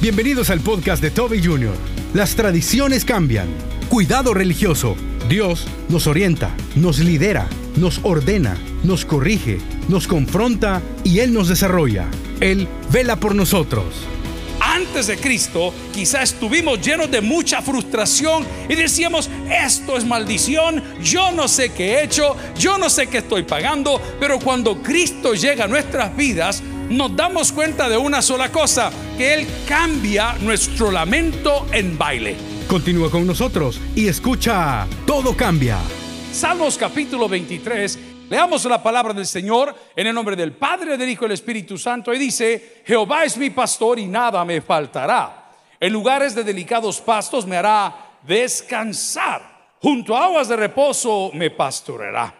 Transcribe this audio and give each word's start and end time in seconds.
Bienvenidos 0.00 0.48
al 0.50 0.60
podcast 0.60 1.02
de 1.02 1.10
Toby 1.10 1.42
Jr. 1.42 1.74
Las 2.14 2.36
tradiciones 2.36 3.04
cambian. 3.04 3.48
Cuidado 3.88 4.32
religioso. 4.32 4.94
Dios 5.28 5.66
nos 5.88 6.06
orienta, 6.06 6.54
nos 6.76 7.00
lidera, 7.00 7.48
nos 7.74 7.98
ordena, 8.04 8.56
nos 8.84 9.04
corrige, 9.04 9.58
nos 9.88 10.06
confronta 10.06 10.82
y 11.02 11.18
Él 11.18 11.32
nos 11.34 11.48
desarrolla. 11.48 12.06
Él 12.38 12.68
vela 12.92 13.16
por 13.16 13.34
nosotros. 13.34 13.86
Antes 14.60 15.08
de 15.08 15.16
Cristo, 15.16 15.74
quizá 15.92 16.22
estuvimos 16.22 16.80
llenos 16.80 17.10
de 17.10 17.20
mucha 17.20 17.60
frustración 17.60 18.46
y 18.68 18.76
decíamos, 18.76 19.28
esto 19.50 19.96
es 19.96 20.06
maldición, 20.06 20.80
yo 21.02 21.32
no 21.32 21.48
sé 21.48 21.72
qué 21.72 21.94
he 21.94 22.04
hecho, 22.04 22.36
yo 22.56 22.78
no 22.78 22.88
sé 22.88 23.08
qué 23.08 23.18
estoy 23.18 23.42
pagando, 23.42 24.00
pero 24.20 24.38
cuando 24.38 24.80
Cristo 24.80 25.34
llega 25.34 25.64
a 25.64 25.68
nuestras 25.68 26.16
vidas, 26.16 26.62
nos 26.88 27.14
damos 27.16 27.50
cuenta 27.50 27.88
de 27.88 27.96
una 27.96 28.22
sola 28.22 28.50
cosa, 28.50 28.90
que 29.18 29.34
Él 29.34 29.46
cambia 29.66 30.34
nuestro 30.40 30.92
lamento 30.92 31.66
en 31.72 31.98
baile. 31.98 32.36
Continúa 32.68 33.10
con 33.10 33.26
nosotros 33.26 33.80
y 33.96 34.06
escucha 34.06 34.86
Todo 35.04 35.36
Cambia. 35.36 35.78
Salmos 36.32 36.78
capítulo 36.78 37.28
23, 37.28 37.98
leamos 38.30 38.64
la 38.66 38.80
palabra 38.80 39.12
del 39.12 39.26
Señor 39.26 39.74
en 39.96 40.06
el 40.06 40.14
nombre 40.14 40.36
del 40.36 40.52
Padre, 40.52 40.96
del 40.96 41.08
Hijo 41.10 41.24
y 41.24 41.28
del 41.28 41.34
Espíritu 41.34 41.76
Santo. 41.76 42.14
Y 42.14 42.18
dice, 42.18 42.82
Jehová 42.86 43.24
es 43.24 43.36
mi 43.36 43.50
pastor 43.50 43.98
y 43.98 44.06
nada 44.06 44.44
me 44.44 44.60
faltará. 44.60 45.50
En 45.80 45.92
lugares 45.92 46.36
de 46.36 46.44
delicados 46.44 47.00
pastos 47.00 47.44
me 47.44 47.56
hará 47.56 48.20
descansar. 48.22 49.74
Junto 49.82 50.16
a 50.16 50.26
aguas 50.26 50.46
de 50.46 50.56
reposo 50.56 51.32
me 51.34 51.50
pastoreará. 51.50 52.32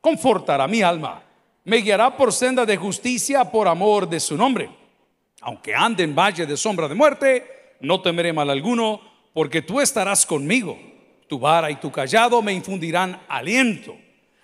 Confortará 0.00 0.68
mi 0.68 0.82
alma 0.82 1.22
me 1.68 1.82
guiará 1.82 2.16
por 2.16 2.32
senda 2.32 2.64
de 2.64 2.78
justicia 2.78 3.44
por 3.44 3.68
amor 3.68 4.08
de 4.08 4.20
su 4.20 4.38
nombre. 4.38 4.70
Aunque 5.40 5.74
ande 5.74 6.04
en 6.04 6.14
valle 6.14 6.46
de 6.46 6.56
sombra 6.56 6.88
de 6.88 6.94
muerte, 6.94 7.76
no 7.80 8.00
temeré 8.00 8.32
mal 8.32 8.50
alguno, 8.50 9.00
porque 9.32 9.62
tú 9.62 9.80
estarás 9.80 10.26
conmigo. 10.26 10.78
Tu 11.28 11.38
vara 11.38 11.70
y 11.70 11.76
tu 11.76 11.92
callado 11.92 12.42
me 12.42 12.52
infundirán 12.52 13.20
aliento. 13.28 13.96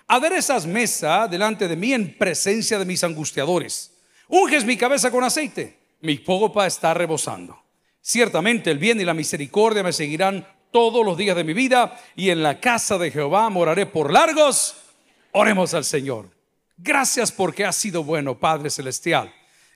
Aderezas 0.06 0.66
mesa 0.66 1.26
delante 1.26 1.66
de 1.66 1.76
mí 1.76 1.92
en 1.92 2.16
presencia 2.16 2.78
de 2.78 2.84
mis 2.84 3.02
angustiadores. 3.02 3.90
Unges 4.28 4.64
mi 4.64 4.76
cabeza 4.76 5.10
con 5.10 5.24
aceite, 5.24 5.78
mi 6.00 6.18
copa 6.18 6.66
está 6.66 6.94
rebosando. 6.94 7.58
Ciertamente 8.00 8.70
el 8.70 8.78
bien 8.78 9.00
y 9.00 9.04
la 9.04 9.14
misericordia 9.14 9.82
me 9.82 9.92
seguirán 9.92 10.46
todos 10.70 11.04
los 11.06 11.16
días 11.16 11.36
de 11.36 11.44
mi 11.44 11.54
vida, 11.54 11.98
y 12.16 12.30
en 12.30 12.42
la 12.42 12.60
casa 12.60 12.98
de 12.98 13.10
Jehová 13.10 13.48
moraré 13.48 13.86
por 13.86 14.12
largos. 14.12 14.76
Oremos 15.32 15.72
al 15.72 15.84
Señor. 15.84 16.28
Gracias 16.76 17.32
porque 17.32 17.64
has 17.64 17.76
sido 17.76 18.04
bueno, 18.04 18.38
Padre 18.38 18.70
Celestial. 18.70 19.32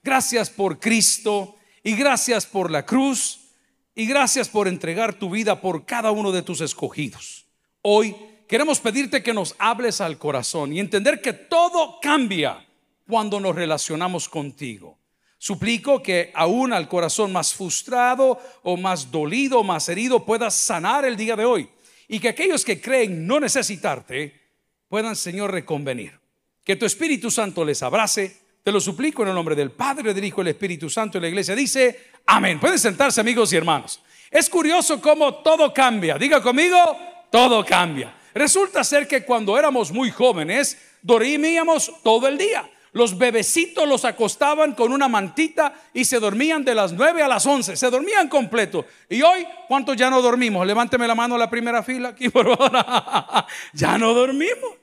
Gracias 0.09 0.49
por 0.49 0.81
Cristo 0.81 1.57
y 1.85 1.95
gracias 1.95 2.47
por 2.47 2.71
la 2.71 2.87
cruz 2.87 3.41
y 3.95 4.07
gracias 4.07 4.49
por 4.49 4.67
entregar 4.67 5.13
tu 5.13 5.29
vida 5.29 5.61
por 5.61 5.85
cada 5.85 6.13
uno 6.13 6.33
de 6.33 6.41
tus 6.41 6.63
escogidos. 6.63 7.45
Hoy 7.83 8.17
queremos 8.49 8.81
pedirte 8.81 9.23
que 9.23 9.35
nos 9.35 9.55
hables 9.59 10.01
al 10.01 10.17
corazón 10.17 10.73
y 10.73 10.81
entender 10.81 11.21
que 11.21 11.35
todo 11.35 11.99
cambia 12.01 12.67
cuando 13.07 13.39
nos 13.39 13.55
relacionamos 13.55 14.31
contigo. 14.31 14.97
Suplico 15.37 16.03
que 16.03 16.33
aún 16.35 16.73
al 16.73 16.89
corazón 16.89 17.31
más 17.31 17.53
frustrado 17.53 18.41
o 18.63 18.79
más 18.79 19.11
dolido, 19.11 19.63
más 19.63 19.91
herido, 19.91 20.25
puedas 20.25 20.55
sanar 20.55 21.05
el 21.05 21.19
día 21.19 21.37
de 21.37 21.45
hoy. 21.45 21.69
Y 22.09 22.19
que 22.19 22.31
aquellos 22.31 22.65
que 22.65 22.81
creen 22.81 23.27
no 23.27 23.41
necesitarte 23.41 24.41
puedan, 24.89 25.17
Señor, 25.17 25.53
reconvenir. 25.53 26.19
Que 26.65 26.77
tu 26.77 26.87
Espíritu 26.87 27.31
Santo 27.31 27.63
les 27.63 27.83
abrace. 27.83 28.48
Te 28.69 28.73
lo 28.73 28.83
suplico 28.83 29.23
en 29.23 29.31
el 29.31 29.35
nombre 29.35 29.57
del 29.57 29.71
Padre, 29.71 30.13
del 30.13 30.23
Hijo 30.23 30.43
del 30.43 30.49
Espíritu 30.49 30.91
Santo. 30.91 31.17
Y 31.17 31.23
la 31.23 31.29
iglesia 31.29 31.55
dice, 31.55 32.11
amén. 32.27 32.61
Pueden 32.61 32.79
sentarse 32.79 33.19
amigos 33.19 33.51
y 33.51 33.57
hermanos. 33.57 33.99
Es 34.31 34.51
curioso 34.51 35.01
cómo 35.01 35.37
todo 35.37 35.73
cambia. 35.73 36.19
Diga 36.19 36.43
conmigo, 36.43 36.77
todo 37.31 37.65
cambia. 37.65 38.15
Resulta 38.35 38.85
ser 38.85 39.09
que 39.09 39.25
cuando 39.25 39.59
éramos 39.59 39.91
muy 39.91 40.11
jóvenes, 40.11 40.77
dormíamos 41.01 41.91
todo 42.03 42.29
el 42.29 42.37
día. 42.37 42.69
Los 42.93 43.17
bebecitos 43.17 43.89
los 43.89 44.05
acostaban 44.05 44.75
con 44.75 44.93
una 44.93 45.09
mantita 45.09 45.73
y 45.95 46.05
se 46.05 46.21
dormían 46.21 46.63
de 46.63 46.75
las 46.75 46.93
9 46.93 47.23
a 47.23 47.29
las 47.29 47.47
11. 47.47 47.75
Se 47.75 47.89
dormían 47.89 48.29
completo. 48.29 48.85
Y 49.09 49.23
hoy, 49.23 49.47
¿cuántos 49.67 49.97
ya 49.97 50.11
no 50.11 50.21
dormimos? 50.21 50.67
Levánteme 50.67 51.09
la 51.09 51.15
mano 51.15 51.37
a 51.37 51.39
la 51.39 51.49
primera 51.49 51.83
fila 51.83 52.11
aquí, 52.11 52.29
por 52.29 52.55
favor. 52.55 52.85
ya 53.73 53.97
no 53.97 54.13
dormimos. 54.13 54.78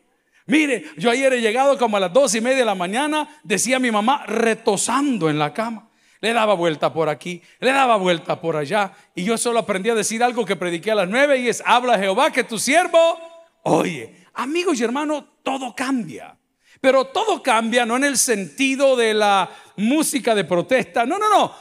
Mire, 0.48 0.86
yo 0.98 1.10
ayer 1.10 1.34
he 1.34 1.42
llegado 1.42 1.78
como 1.78 1.98
a 1.98 2.00
las 2.00 2.14
dos 2.14 2.36
y 2.36 2.42
media 2.42 2.60
de 2.60 2.66
la 2.66 2.76
mañana, 2.76 3.28
decía 3.44 3.80
mi 3.80 3.90
mamá, 3.90 4.26
retosando 4.28 5.30
en 5.30 5.40
la 5.40 5.54
cama. 5.54 5.90
Le 6.22 6.34
daba 6.34 6.54
vuelta 6.54 6.94
por 6.94 7.10
aquí, 7.10 7.42
le 7.60 7.72
daba 7.72 7.98
vuelta 7.98 8.40
por 8.40 8.56
allá. 8.56 8.94
Y 9.16 9.24
yo 9.24 9.38
solo 9.38 9.60
aprendí 9.60 9.90
a 9.90 9.96
decir 9.96 10.24
algo 10.24 10.46
que 10.46 10.56
prediqué 10.56 10.92
a 10.92 10.96
las 10.96 11.10
nueve 11.10 11.40
y 11.40 11.50
es, 11.50 11.64
habla 11.66 11.98
Jehová 11.98 12.32
que 12.32 12.44
tu 12.44 12.60
siervo, 12.60 13.20
oye, 13.64 14.26
amigos 14.36 14.80
y 14.80 14.84
hermanos, 14.84 15.24
todo 15.44 15.76
cambia. 15.76 16.38
Pero 16.80 17.06
todo 17.06 17.42
cambia 17.42 17.86
no 17.86 17.96
en 17.98 18.04
el 18.04 18.18
sentido 18.18 18.96
de 18.96 19.14
la 19.14 19.50
música 19.78 20.36
de 20.36 20.44
protesta, 20.44 21.06
no, 21.06 21.18
no, 21.18 21.30
no. 21.30 21.54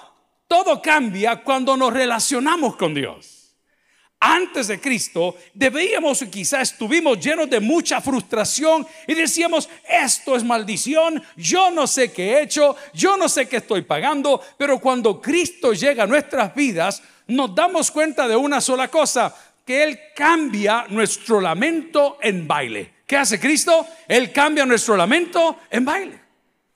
Todo 0.46 0.82
cambia 0.82 1.42
cuando 1.42 1.76
nos 1.76 1.92
relacionamos 1.92 2.76
con 2.76 2.94
Dios 2.94 3.33
antes 4.24 4.68
de 4.68 4.80
Cristo, 4.80 5.36
debíamos 5.52 6.22
y 6.22 6.28
quizás 6.28 6.72
estuvimos 6.72 7.20
llenos 7.20 7.50
de 7.50 7.60
mucha 7.60 8.00
frustración 8.00 8.86
y 9.06 9.12
decíamos, 9.12 9.68
esto 9.86 10.34
es 10.34 10.42
maldición, 10.42 11.22
yo 11.36 11.70
no 11.70 11.86
sé 11.86 12.10
qué 12.10 12.32
he 12.32 12.42
hecho, 12.42 12.74
yo 12.94 13.18
no 13.18 13.28
sé 13.28 13.46
qué 13.46 13.58
estoy 13.58 13.82
pagando, 13.82 14.40
pero 14.56 14.80
cuando 14.80 15.20
Cristo 15.20 15.74
llega 15.74 16.04
a 16.04 16.06
nuestras 16.06 16.54
vidas, 16.54 17.02
nos 17.26 17.54
damos 17.54 17.90
cuenta 17.90 18.26
de 18.26 18.34
una 18.34 18.62
sola 18.62 18.88
cosa, 18.88 19.34
que 19.62 19.82
Él 19.82 20.00
cambia 20.16 20.86
nuestro 20.88 21.38
lamento 21.38 22.16
en 22.22 22.48
baile. 22.48 22.94
¿Qué 23.06 23.18
hace 23.18 23.38
Cristo? 23.38 23.86
Él 24.08 24.32
cambia 24.32 24.64
nuestro 24.64 24.96
lamento 24.96 25.58
en 25.70 25.84
baile. 25.84 26.23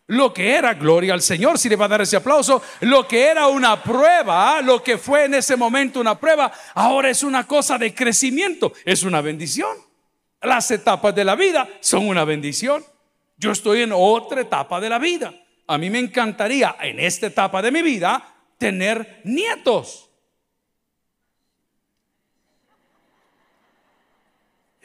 Lo 0.09 0.33
que 0.33 0.53
era, 0.53 0.73
gloria 0.73 1.13
al 1.13 1.21
Señor, 1.21 1.59
si 1.59 1.69
le 1.69 1.77
va 1.77 1.85
a 1.85 1.89
dar 1.89 2.01
ese 2.01 2.17
aplauso, 2.17 2.63
lo 2.81 3.07
que 3.07 3.27
era 3.27 3.49
una 3.49 3.83
prueba, 3.83 4.63
lo 4.63 4.83
que 4.83 4.97
fue 4.97 5.27
en 5.27 5.35
ese 5.35 5.55
momento 5.55 6.01
una 6.01 6.19
prueba, 6.19 6.51
ahora 6.75 7.11
es 7.11 7.23
una 7.23 7.47
cosa 7.47 7.77
de 7.77 7.95
crecimiento, 7.95 8.73
es 8.87 9.03
una 9.03 9.21
bendición. 9.21 9.77
Las 10.41 10.71
etapas 10.71 11.15
de 11.15 11.25
la 11.25 11.35
vida 11.35 11.69
son 11.81 12.09
una 12.09 12.25
bendición. 12.25 12.83
Yo 13.37 13.53
estoy 13.53 13.83
en 13.83 13.93
otra 13.93 14.41
etapa 14.41 14.81
de 14.81 14.89
la 14.89 14.99
vida. 14.99 15.35
A 15.67 15.77
mí 15.77 15.91
me 15.91 15.99
encantaría 15.99 16.77
en 16.81 16.99
esta 17.01 17.27
etapa 17.27 17.61
de 17.61 17.71
mi 17.71 17.83
vida 17.83 18.35
tener 18.57 19.21
nietos. 19.25 20.08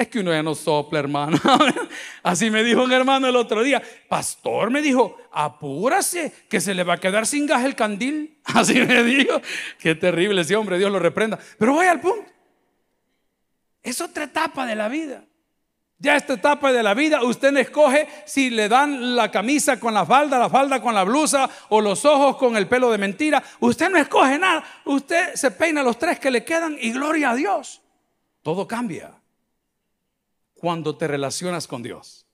Es 0.04 0.10
que 0.10 0.20
uno 0.20 0.34
ya 0.34 0.44
no 0.44 0.54
sopla, 0.54 1.00
hermano. 1.00 1.40
Así 2.24 2.50
me 2.52 2.62
dijo 2.62 2.84
un 2.84 2.92
hermano 2.92 3.26
el 3.26 3.38
otro 3.38 3.64
día. 3.64 3.82
Pastor 4.10 4.70
me 4.70 4.82
dijo, 4.82 5.16
apúrase, 5.32 6.34
que 6.50 6.60
se 6.60 6.74
le 6.74 6.84
va 6.84 6.96
a 6.96 7.00
quedar 7.00 7.26
sin 7.26 7.46
gas 7.46 7.64
el 7.64 7.74
candil. 7.74 8.38
Así 8.44 8.82
me 8.82 9.02
dijo. 9.02 9.42
Qué 9.80 9.96
terrible 9.96 10.42
ese 10.42 10.58
hombre, 10.58 10.78
Dios 10.78 10.92
lo 10.92 11.00
reprenda. 11.00 11.40
Pero 11.58 11.72
voy 11.72 11.88
al 11.88 12.02
punto. 12.02 12.30
Es 13.82 14.02
otra 14.02 14.26
etapa 14.26 14.66
de 14.66 14.76
la 14.76 14.90
vida. 14.90 15.24
Ya 16.00 16.18
esta 16.18 16.34
etapa 16.34 16.74
de 16.74 16.84
la 16.84 16.94
vida, 16.94 17.24
usted 17.24 17.56
escoge 17.56 18.10
si 18.26 18.50
le 18.50 18.68
dan 18.68 19.16
la 19.16 19.32
camisa 19.32 19.80
con 19.80 19.94
la 19.94 20.06
falda, 20.06 20.38
la 20.38 20.50
falda 20.50 20.82
con 20.82 20.94
la 20.94 21.06
blusa 21.06 21.50
o 21.70 21.80
los 21.80 22.04
ojos 22.04 22.36
con 22.36 22.58
el 22.58 22.68
pelo 22.68 22.92
de 22.92 22.98
mentira. 22.98 23.42
Usted 23.62 23.90
no 23.90 23.98
escoge 23.98 24.38
nada. 24.38 24.66
Usted 24.84 25.36
se 25.36 25.52
peina 25.52 25.82
los 25.82 25.98
tres 25.98 26.20
que 26.20 26.30
le 26.30 26.44
quedan 26.44 26.78
y 26.78 26.92
gloria 26.92 27.30
a 27.30 27.36
Dios. 27.36 27.82
Todo 28.42 28.68
cambia 28.68 29.23
cuando 30.64 30.96
te 30.96 31.10
relacionas 31.10 31.68
con 31.68 31.84
Dios. 31.84 32.26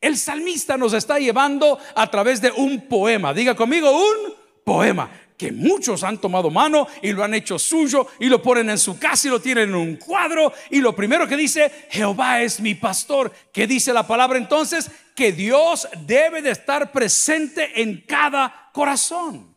El 0.00 0.16
salmista 0.16 0.76
nos 0.76 0.92
está 0.92 1.18
llevando 1.18 1.80
a 1.96 2.08
través 2.08 2.40
de 2.40 2.52
un 2.52 2.86
poema. 2.86 3.34
Diga 3.34 3.56
conmigo, 3.56 3.90
un 3.90 4.34
poema 4.62 5.10
que 5.36 5.50
muchos 5.50 6.04
han 6.04 6.18
tomado 6.18 6.48
mano 6.48 6.86
y 7.02 7.10
lo 7.10 7.24
han 7.24 7.34
hecho 7.34 7.58
suyo 7.58 8.06
y 8.20 8.26
lo 8.26 8.40
ponen 8.40 8.70
en 8.70 8.78
su 8.78 9.00
casa 9.00 9.26
y 9.26 9.32
lo 9.32 9.40
tienen 9.40 9.70
en 9.70 9.74
un 9.74 9.96
cuadro. 9.96 10.52
Y 10.70 10.78
lo 10.78 10.94
primero 10.94 11.26
que 11.26 11.36
dice, 11.36 11.88
Jehová 11.90 12.40
es 12.40 12.60
mi 12.60 12.76
pastor. 12.76 13.32
¿Qué 13.52 13.66
dice 13.66 13.92
la 13.92 14.06
palabra 14.06 14.38
entonces? 14.38 14.88
Que 15.16 15.32
Dios 15.32 15.88
debe 16.06 16.42
de 16.42 16.52
estar 16.52 16.92
presente 16.92 17.82
en 17.82 18.00
cada 18.06 18.70
corazón. 18.72 19.56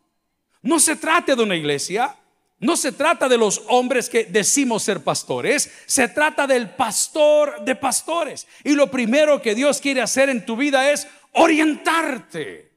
No 0.63 0.79
se 0.79 0.95
trata 0.95 1.35
de 1.35 1.43
una 1.43 1.55
iglesia, 1.55 2.15
no 2.59 2.75
se 2.75 2.91
trata 2.91 3.29
de 3.29 3.37
los 3.37 3.63
hombres 3.69 4.09
que 4.09 4.25
decimos 4.25 4.83
ser 4.83 5.01
pastores, 5.01 5.71
se 5.85 6.09
trata 6.09 6.45
del 6.45 6.69
pastor 6.69 7.63
de 7.63 7.75
pastores. 7.75 8.47
Y 8.65 8.71
lo 8.71 8.91
primero 8.91 9.41
que 9.41 9.55
Dios 9.55 9.79
quiere 9.79 10.01
hacer 10.01 10.29
en 10.29 10.45
tu 10.45 10.57
vida 10.57 10.91
es 10.91 11.07
orientarte. 11.33 12.69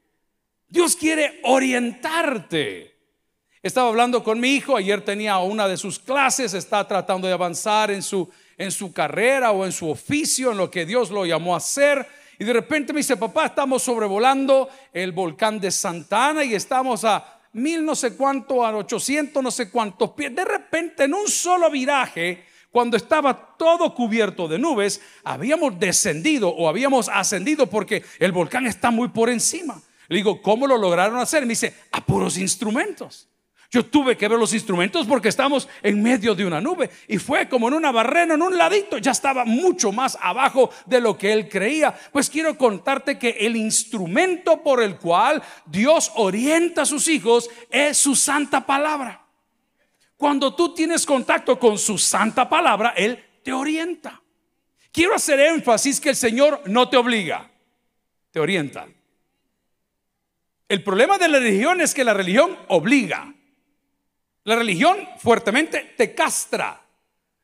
Dios 0.69 0.95
quiere 0.95 1.41
orientarte. 1.43 2.95
Estaba 3.61 3.89
hablando 3.89 4.23
con 4.23 4.39
mi 4.39 4.55
hijo, 4.55 4.77
ayer 4.77 5.03
tenía 5.03 5.37
una 5.39 5.67
de 5.67 5.77
sus 5.77 5.99
clases, 5.99 6.53
está 6.53 6.87
tratando 6.87 7.27
de 7.27 7.33
avanzar 7.33 7.91
en 7.91 8.03
su, 8.03 8.29
en 8.57 8.71
su 8.71 8.93
carrera 8.93 9.51
o 9.51 9.65
en 9.65 9.71
su 9.71 9.89
oficio, 9.89 10.51
en 10.51 10.57
lo 10.57 10.71
que 10.71 10.85
Dios 10.85 11.11
lo 11.11 11.25
llamó 11.25 11.53
a 11.53 11.57
hacer. 11.57 12.07
Y 12.39 12.45
de 12.45 12.53
repente 12.53 12.93
me 12.93 12.99
dice, 12.99 13.17
papá, 13.17 13.47
estamos 13.47 13.83
sobrevolando 13.83 14.69
el 14.93 15.11
volcán 15.11 15.59
de 15.59 15.71
Santana 15.71 16.43
y 16.43 16.55
estamos 16.55 17.05
a 17.05 17.32
mil 17.53 17.85
no 17.85 17.95
sé 17.95 18.15
cuánto, 18.15 18.65
a 18.65 18.75
800 18.75 19.41
no 19.41 19.51
sé 19.51 19.69
cuántos 19.69 20.11
pies. 20.11 20.35
De 20.35 20.45
repente, 20.45 21.05
en 21.05 21.13
un 21.13 21.27
solo 21.27 21.69
viraje, 21.69 22.45
cuando 22.71 22.97
estaba 22.97 23.55
todo 23.57 23.93
cubierto 23.93 24.47
de 24.47 24.57
nubes, 24.57 25.01
habíamos 25.23 25.79
descendido 25.79 26.49
o 26.49 26.67
habíamos 26.67 27.07
ascendido 27.07 27.67
porque 27.67 28.03
el 28.19 28.31
volcán 28.31 28.65
está 28.65 28.89
muy 28.91 29.09
por 29.09 29.29
encima. 29.29 29.81
Le 30.07 30.17
digo, 30.17 30.41
¿cómo 30.41 30.67
lo 30.67 30.77
lograron 30.77 31.17
hacer? 31.19 31.43
Me 31.43 31.49
dice, 31.49 31.75
a 31.91 32.03
puros 32.03 32.37
instrumentos. 32.37 33.29
Yo 33.73 33.83
tuve 33.83 34.15
que 34.15 34.27
ver 34.27 34.37
los 34.37 34.53
instrumentos 34.53 35.07
porque 35.07 35.29
estamos 35.29 35.67
en 35.81 35.99
medio 35.99 36.35
de 36.35 36.45
una 36.45 36.61
nube 36.61 36.91
y 37.07 37.17
fue 37.17 37.49
como 37.49 37.67
en 37.67 37.73
una 37.73 37.91
barrena, 37.91 38.35
en 38.35 38.43
un 38.43 38.55
ladito, 38.55 38.99
ya 38.99 39.09
estaba 39.09 39.45
mucho 39.45 39.91
más 39.91 40.15
abajo 40.21 40.69
de 40.85 41.01
lo 41.01 41.17
que 41.17 41.33
él 41.33 41.49
creía. 41.49 41.91
Pues 42.11 42.29
quiero 42.29 42.55
contarte 42.55 43.17
que 43.17 43.29
el 43.31 43.55
instrumento 43.55 44.61
por 44.61 44.83
el 44.83 44.97
cual 44.97 45.41
Dios 45.65 46.11
orienta 46.13 46.83
a 46.83 46.85
sus 46.85 47.07
hijos 47.07 47.49
es 47.71 47.97
su 47.97 48.15
santa 48.15 48.63
palabra. 48.63 49.25
Cuando 50.17 50.53
tú 50.53 50.75
tienes 50.75 51.03
contacto 51.03 51.57
con 51.57 51.79
su 51.79 51.97
santa 51.97 52.47
palabra, 52.47 52.93
Él 52.95 53.25
te 53.41 53.51
orienta. 53.53 54.21
Quiero 54.91 55.15
hacer 55.15 55.39
énfasis 55.39 55.99
que 55.99 56.09
el 56.09 56.15
Señor 56.15 56.61
no 56.67 56.89
te 56.89 56.97
obliga, 56.97 57.49
te 58.29 58.39
orienta. 58.39 58.85
El 60.69 60.83
problema 60.83 61.17
de 61.17 61.27
la 61.27 61.39
religión 61.39 61.81
es 61.81 61.95
que 61.95 62.03
la 62.03 62.13
religión 62.13 62.55
obliga. 62.67 63.33
La 64.45 64.55
religión 64.55 64.97
fuertemente 65.19 65.93
te 65.97 66.13
castra. 66.13 66.81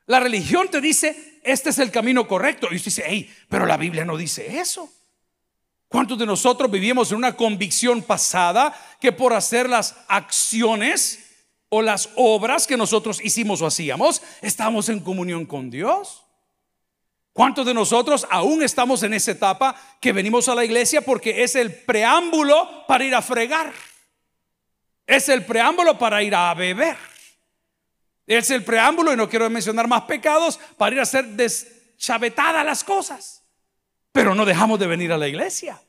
La 0.05 0.19
religión 0.19 0.69
te 0.69 0.81
dice, 0.81 1.39
este 1.43 1.69
es 1.69 1.79
el 1.79 1.91
camino 1.91 2.27
correcto. 2.27 2.67
Y 2.71 2.75
usted 2.75 2.85
dice, 2.85 3.03
hey, 3.05 3.33
pero 3.47 3.65
la 3.65 3.77
Biblia 3.77 4.03
no 4.05 4.17
dice 4.17 4.59
eso. 4.59 4.91
¿Cuántos 5.87 6.19
de 6.19 6.25
nosotros 6.25 6.69
vivimos 6.69 7.11
en 7.11 7.17
una 7.17 7.35
convicción 7.35 8.03
pasada 8.03 8.73
que 8.99 9.11
por 9.11 9.33
hacer 9.33 9.69
las 9.69 9.95
acciones 10.07 11.25
o 11.69 11.81
las 11.81 12.09
obras 12.15 12.67
que 12.67 12.77
nosotros 12.77 13.19
hicimos 13.23 13.61
o 13.61 13.67
hacíamos, 13.67 14.21
estamos 14.41 14.89
en 14.89 14.99
comunión 14.99 15.45
con 15.45 15.69
Dios? 15.69 16.23
¿Cuántos 17.33 17.65
de 17.65 17.73
nosotros 17.73 18.27
aún 18.29 18.61
estamos 18.61 19.01
en 19.03 19.13
esa 19.13 19.31
etapa 19.31 19.75
que 20.01 20.11
venimos 20.11 20.49
a 20.49 20.55
la 20.55 20.65
iglesia 20.65 21.01
porque 21.01 21.43
es 21.43 21.55
el 21.55 21.73
preámbulo 21.73 22.85
para 22.87 23.05
ir 23.05 23.15
a 23.15 23.21
fregar? 23.21 23.71
Es 25.09 25.27
el 25.27 25.43
preámbulo 25.43 25.97
para 25.97 26.21
ir 26.21 26.35
a 26.35 26.53
beber. 26.53 26.95
Es 28.27 28.51
el 28.51 28.63
preámbulo, 28.63 29.11
y 29.11 29.17
no 29.17 29.27
quiero 29.27 29.49
mencionar 29.49 29.87
más 29.87 30.03
pecados, 30.03 30.59
para 30.77 30.93
ir 30.93 30.99
a 30.99 31.01
hacer 31.01 31.25
deschavetadas 31.29 32.63
las 32.63 32.83
cosas. 32.83 33.43
Pero 34.11 34.35
no 34.35 34.45
dejamos 34.45 34.79
de 34.79 34.85
venir 34.85 35.11
a 35.11 35.17
la 35.17 35.27
iglesia. 35.27 35.81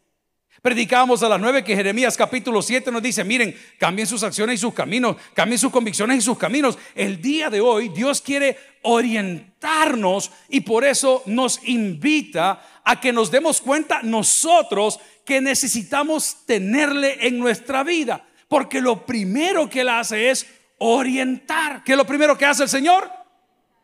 Predicamos 0.63 1.23
a 1.23 1.29
las 1.29 1.39
nueve 1.39 1.63
que 1.63 1.77
Jeremías 1.77 2.17
capítulo 2.17 2.63
7 2.63 2.91
nos 2.91 3.03
dice, 3.03 3.23
miren, 3.23 3.55
cambien 3.79 4.07
sus 4.07 4.23
acciones 4.23 4.55
y 4.55 4.59
sus 4.59 4.73
caminos, 4.73 5.17
cambien 5.35 5.59
sus 5.59 5.71
convicciones 5.71 6.17
y 6.17 6.23
sus 6.23 6.39
caminos. 6.39 6.79
El 6.95 7.21
día 7.21 7.51
de 7.51 7.61
hoy 7.61 7.91
Dios 7.91 8.23
quiere 8.23 8.57
orientarnos 8.81 10.31
y 10.49 10.61
por 10.61 10.87
eso 10.87 11.23
nos 11.27 11.61
invita 11.69 12.81
a 12.83 12.99
que 12.99 13.13
nos 13.13 13.31
demos 13.31 13.61
cuenta 13.61 14.01
nosotros 14.03 14.99
que 15.27 15.43
necesitamos 15.43 16.47
tenerle 16.47 17.27
en 17.27 17.39
nuestra 17.39 17.85
vida. 17.85 18.25
Porque 18.51 18.81
lo 18.81 19.07
primero 19.07 19.71
que 19.71 19.83
Él 19.83 19.89
hace 19.89 20.29
es 20.29 20.45
orientar. 20.79 21.85
¿Qué 21.85 21.93
es 21.93 21.97
lo 21.97 22.05
primero 22.05 22.37
que 22.37 22.45
hace 22.45 22.65
el 22.65 22.69
Señor? 22.69 23.09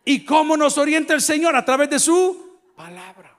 ¿Y 0.05 0.25
cómo 0.25 0.57
nos 0.57 0.77
orienta 0.77 1.15
el 1.15 1.21
Señor? 1.21 1.55
A 1.55 1.65
través 1.65 1.89
de 1.89 2.01
su 2.01 2.59
palabra. 2.75 3.39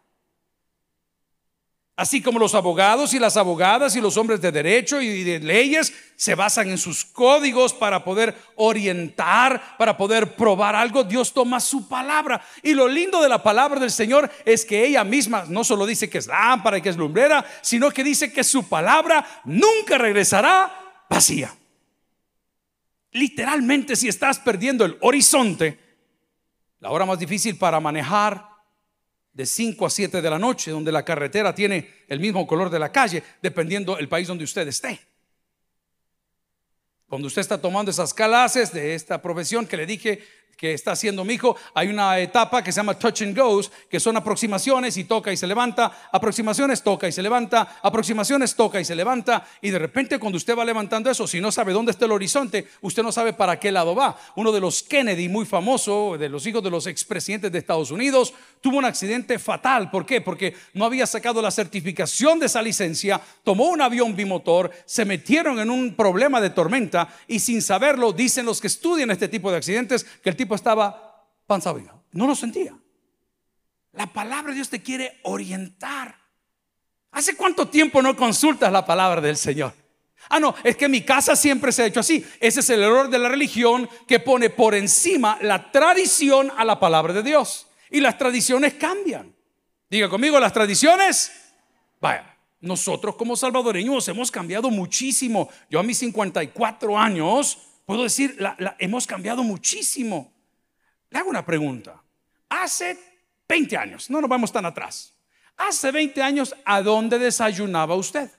Así 1.97 2.21
como 2.21 2.39
los 2.39 2.55
abogados 2.55 3.13
y 3.13 3.19
las 3.19 3.35
abogadas 3.35 3.93
y 3.97 4.01
los 4.01 4.15
hombres 4.15 4.39
de 4.39 4.53
derecho 4.53 5.01
y 5.01 5.25
de 5.25 5.39
leyes 5.39 5.93
se 6.15 6.33
basan 6.33 6.69
en 6.69 6.77
sus 6.77 7.03
códigos 7.03 7.73
para 7.73 8.05
poder 8.05 8.33
orientar, 8.55 9.75
para 9.77 9.97
poder 9.97 10.33
probar 10.33 10.77
algo, 10.77 11.03
Dios 11.03 11.33
toma 11.33 11.59
su 11.59 11.89
palabra. 11.89 12.41
Y 12.63 12.73
lo 12.73 12.87
lindo 12.87 13.21
de 13.21 13.27
la 13.27 13.43
palabra 13.43 13.81
del 13.81 13.91
Señor 13.91 14.31
es 14.45 14.63
que 14.63 14.85
ella 14.85 15.03
misma 15.03 15.43
no 15.49 15.65
solo 15.65 15.85
dice 15.85 16.09
que 16.09 16.19
es 16.19 16.27
lámpara 16.27 16.77
y 16.77 16.81
que 16.81 16.89
es 16.89 16.95
lumbrera, 16.95 17.43
sino 17.61 17.91
que 17.91 18.05
dice 18.05 18.31
que 18.31 18.45
su 18.45 18.69
palabra 18.69 19.41
nunca 19.43 19.97
regresará 19.97 20.86
vacía. 21.09 21.55
Literalmente, 23.11 23.95
si 23.95 24.07
estás 24.07 24.39
perdiendo 24.39 24.85
el 24.85 24.97
horizonte, 25.01 25.79
la 26.79 26.91
hora 26.91 27.05
más 27.05 27.19
difícil 27.19 27.57
para 27.57 27.79
manejar 27.79 28.47
de 29.33 29.45
5 29.45 29.85
a 29.85 29.89
7 29.89 30.21
de 30.21 30.29
la 30.29 30.39
noche, 30.39 30.71
donde 30.71 30.91
la 30.91 31.05
carretera 31.05 31.53
tiene 31.53 31.89
el 32.07 32.19
mismo 32.19 32.45
color 32.45 32.69
de 32.69 32.79
la 32.79 32.91
calle, 32.91 33.23
dependiendo 33.41 33.97
el 33.97 34.09
país 34.09 34.27
donde 34.27 34.43
usted 34.43 34.67
esté. 34.67 34.99
Cuando 37.07 37.27
usted 37.27 37.41
está 37.41 37.59
tomando 37.59 37.89
esas 37.89 38.13
clases 38.13 38.73
de 38.73 38.93
esta 38.93 39.21
profesión 39.21 39.65
que 39.65 39.77
le 39.77 39.85
dije 39.85 40.23
que 40.57 40.73
está 40.73 40.93
haciendo 40.93 41.23
mi 41.23 41.35
hijo, 41.35 41.55
hay 41.75 41.87
una 41.87 42.19
etapa 42.19 42.63
que 42.63 42.71
se 42.71 42.77
llama 42.77 42.97
touch 42.97 43.21
and 43.21 43.37
goes, 43.37 43.71
que 43.89 43.99
son 43.99 44.17
aproximaciones 44.17 44.97
y 44.97 45.03
toca 45.03 45.31
y 45.31 45.37
se 45.37 45.45
levanta, 45.45 46.09
aproximaciones, 46.11 46.81
toca 46.81 47.07
y 47.07 47.11
se 47.11 47.21
levanta, 47.21 47.79
aproximaciones, 47.83 48.55
toca 48.55 48.79
y 48.79 48.85
se 48.85 48.95
levanta, 48.95 49.47
y 49.61 49.69
de 49.69 49.77
repente 49.77 50.17
cuando 50.17 50.37
usted 50.37 50.57
va 50.57 50.65
levantando 50.65 51.11
eso, 51.11 51.27
si 51.27 51.39
no 51.39 51.51
sabe 51.51 51.73
dónde 51.73 51.91
está 51.91 52.05
el 52.05 52.11
horizonte, 52.11 52.67
usted 52.81 53.03
no 53.03 53.11
sabe 53.11 53.33
para 53.33 53.59
qué 53.59 53.71
lado 53.71 53.93
va. 53.93 54.17
Uno 54.35 54.51
de 54.51 54.59
los 54.59 54.81
Kennedy, 54.81 55.29
muy 55.29 55.45
famoso, 55.45 56.17
de 56.17 56.27
los 56.27 56.45
hijos 56.47 56.63
de 56.63 56.71
los 56.71 56.87
expresidentes 56.87 57.51
de 57.51 57.59
Estados 57.59 57.91
Unidos, 57.91 58.33
tuvo 58.59 58.79
un 58.79 58.85
accidente 58.85 59.37
fatal. 59.37 59.91
¿Por 59.91 60.07
qué? 60.07 60.21
Porque 60.21 60.55
no 60.73 60.85
había 60.85 61.05
sacado 61.05 61.39
la 61.41 61.51
certificación 61.51 62.39
de 62.39 62.47
esa 62.47 62.63
licencia, 62.63 63.21
tomó 63.43 63.69
un 63.69 63.81
avión 63.81 64.15
bimotor, 64.15 64.71
se 64.85 65.05
metieron 65.05 65.59
en 65.59 65.69
un 65.69 65.95
problema 65.95 66.41
de 66.41 66.49
tormenta 66.49 67.09
y 67.27 67.39
sin 67.39 67.61
saberlo, 67.61 68.11
dicen 68.11 68.45
los 68.45 68.59
que 68.59 68.67
estudian 68.67 69.11
este 69.11 69.27
tipo 69.27 69.51
de 69.51 69.57
accidentes, 69.57 70.03
que 70.03 70.29
el 70.29 70.35
tipo 70.35 70.46
estaba 70.55 71.25
panza 71.45 71.73
No 72.11 72.27
lo 72.27 72.35
sentía. 72.35 72.77
La 73.93 74.07
palabra 74.07 74.51
de 74.51 74.55
Dios 74.55 74.69
te 74.69 74.81
quiere 74.81 75.19
orientar. 75.23 76.15
¿Hace 77.11 77.35
cuánto 77.35 77.67
tiempo 77.67 78.01
no 78.01 78.15
consultas 78.15 78.71
la 78.71 78.85
palabra 78.85 79.21
del 79.21 79.37
Señor? 79.37 79.73
Ah, 80.29 80.39
no, 80.39 80.53
es 80.63 80.75
que 80.75 80.89
mi 80.89 81.01
casa 81.01 81.35
siempre 81.35 81.71
se 81.71 81.83
ha 81.83 81.85
hecho 81.85 82.01
así. 82.01 82.25
Ese 82.39 82.59
es 82.59 82.69
el 82.69 82.83
error 82.83 83.09
de 83.09 83.17
la 83.19 83.29
religión 83.29 83.89
que 84.07 84.19
pone 84.19 84.49
por 84.49 84.75
encima 84.75 85.37
la 85.41 85.71
tradición 85.71 86.51
a 86.57 86.65
la 86.65 86.79
palabra 86.79 87.13
de 87.13 87.23
Dios. 87.23 87.67
Y 87.89 88.01
las 88.01 88.17
tradiciones 88.17 88.73
cambian. 88.73 89.33
Diga 89.89 90.09
conmigo, 90.09 90.39
las 90.39 90.51
tradiciones, 90.51 91.31
vaya, 92.01 92.37
nosotros 92.59 93.15
como 93.15 93.35
salvadoreños 93.35 94.07
hemos 94.09 94.29
cambiado 94.29 94.69
muchísimo. 94.69 95.49
Yo 95.69 95.79
a 95.79 95.83
mis 95.83 95.97
54 95.99 96.97
años 96.97 97.57
puedo 97.85 98.03
decir, 98.03 98.37
hemos 98.79 99.07
cambiado 99.07 99.43
muchísimo. 99.43 100.33
Le 101.09 101.19
hago 101.19 101.29
una 101.29 101.45
pregunta. 101.45 102.01
Hace 102.49 102.97
20 103.47 103.77
años, 103.77 104.09
no 104.09 104.21
nos 104.21 104.29
vamos 104.29 104.51
tan 104.51 104.65
atrás. 104.65 105.13
Hace 105.57 105.91
20 105.91 106.21
años, 106.21 106.55
¿a 106.65 106.81
dónde 106.81 107.17
desayunaba 107.17 107.95
usted? 107.95 108.29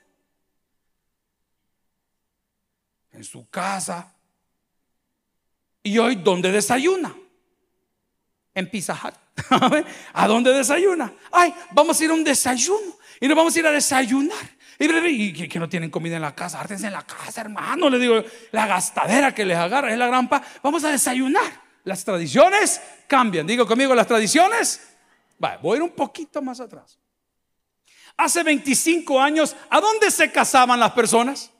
En 3.10 3.24
su 3.24 3.48
casa. 3.48 4.14
¿Y 5.82 5.98
hoy 5.98 6.16
dónde 6.16 6.52
desayuna? 6.52 7.14
En 8.54 8.70
Pizza 8.70 8.94
Hut. 8.94 9.14
¿A 10.12 10.28
dónde 10.28 10.52
desayuna? 10.52 11.12
Ay, 11.32 11.54
vamos 11.72 12.00
a 12.00 12.04
ir 12.04 12.10
a 12.10 12.14
un 12.14 12.24
desayuno. 12.24 12.96
Y 13.20 13.26
nos 13.26 13.36
vamos 13.36 13.56
a 13.56 13.58
ir 13.58 13.66
a 13.66 13.72
desayunar. 13.72 14.58
Y, 14.78 15.48
que 15.48 15.58
no 15.58 15.68
tienen 15.68 15.90
comida 15.90 16.16
en 16.16 16.22
la 16.22 16.36
casa, 16.36 16.60
ártense 16.60 16.86
en 16.86 16.92
la 16.92 17.02
casa, 17.02 17.40
hermano. 17.40 17.90
Le 17.90 17.98
digo, 17.98 18.22
la 18.52 18.66
gastadera 18.66 19.34
que 19.34 19.44
les 19.44 19.56
agarra 19.56 19.90
es 19.90 19.98
la 19.98 20.06
grampa. 20.06 20.40
Vamos 20.62 20.84
a 20.84 20.90
desayunar. 20.90 21.67
Las 21.84 22.04
tradiciones 22.04 22.80
cambian. 23.06 23.46
Digo 23.46 23.66
conmigo, 23.66 23.94
las 23.94 24.06
tradiciones. 24.06 24.80
voy 25.38 25.74
a 25.74 25.76
ir 25.76 25.82
un 25.82 25.90
poquito 25.90 26.42
más 26.42 26.60
atrás. 26.60 26.98
Hace 28.16 28.42
25 28.42 29.20
años, 29.20 29.54
¿a 29.70 29.80
dónde 29.80 30.10
se 30.10 30.30
casaban 30.32 30.80
las 30.80 30.92
personas? 30.92 31.50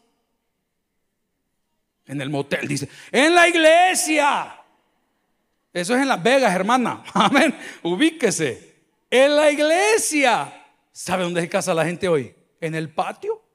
En 2.07 2.21
el 2.21 2.31
motel, 2.31 2.67
dice. 2.67 2.89
En 3.13 3.35
la 3.35 3.49
iglesia. 3.49 4.59
Eso 5.73 5.95
es 5.95 6.03
en 6.03 6.09
Las 6.09 6.23
Vegas, 6.23 6.53
hermana. 6.55 7.05
Amén. 7.15 7.57
Ubíquese. 7.83 8.77
En 9.11 9.37
la 9.37 9.51
iglesia. 9.51 10.67
¿Sabe 10.91 11.23
dónde 11.23 11.43
se 11.43 11.49
casa 11.49 11.73
la 11.75 11.85
gente 11.85 12.09
hoy? 12.09 12.35
En 12.61 12.75
el 12.75 12.93
patio. 12.93 13.48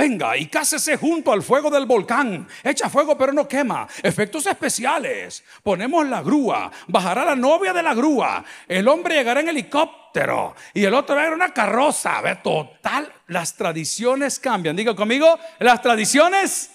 Venga 0.00 0.34
y 0.34 0.46
cásese 0.46 0.96
junto 0.96 1.30
al 1.30 1.42
fuego 1.42 1.68
del 1.68 1.84
volcán. 1.84 2.48
Echa 2.64 2.88
fuego 2.88 3.18
pero 3.18 3.34
no 3.34 3.46
quema. 3.46 3.86
Efectos 4.02 4.46
especiales. 4.46 5.44
Ponemos 5.62 6.08
la 6.08 6.22
grúa. 6.22 6.72
Bajará 6.86 7.22
la 7.22 7.36
novia 7.36 7.74
de 7.74 7.82
la 7.82 7.92
grúa. 7.92 8.42
El 8.66 8.88
hombre 8.88 9.16
llegará 9.16 9.40
en 9.40 9.50
helicóptero. 9.50 10.54
Y 10.72 10.84
el 10.84 10.94
otro 10.94 11.16
va 11.16 11.26
a 11.26 11.30
una 11.32 11.52
carroza. 11.52 12.22
Total. 12.42 13.12
Las 13.26 13.54
tradiciones 13.54 14.40
cambian. 14.40 14.74
Diga 14.74 14.96
conmigo, 14.96 15.38
las 15.58 15.82
tradiciones. 15.82 16.70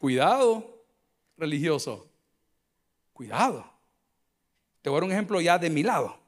Cuidado, 0.00 0.82
religioso. 1.36 2.08
Cuidado. 3.12 3.70
Te 4.82 4.90
voy 4.90 4.96
a 4.96 5.00
dar 5.00 5.04
un 5.04 5.12
ejemplo 5.12 5.40
ya 5.40 5.58
de 5.58 5.70
mi 5.70 5.84
lado. 5.84 6.23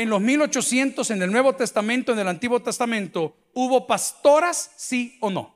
En 0.00 0.08
los 0.08 0.22
1800, 0.22 1.10
en 1.10 1.20
el 1.20 1.30
Nuevo 1.30 1.54
Testamento, 1.54 2.12
en 2.12 2.20
el 2.20 2.28
Antiguo 2.28 2.62
Testamento, 2.62 3.36
¿hubo 3.52 3.86
pastoras, 3.86 4.72
sí 4.74 5.18
o 5.20 5.28
no? 5.28 5.54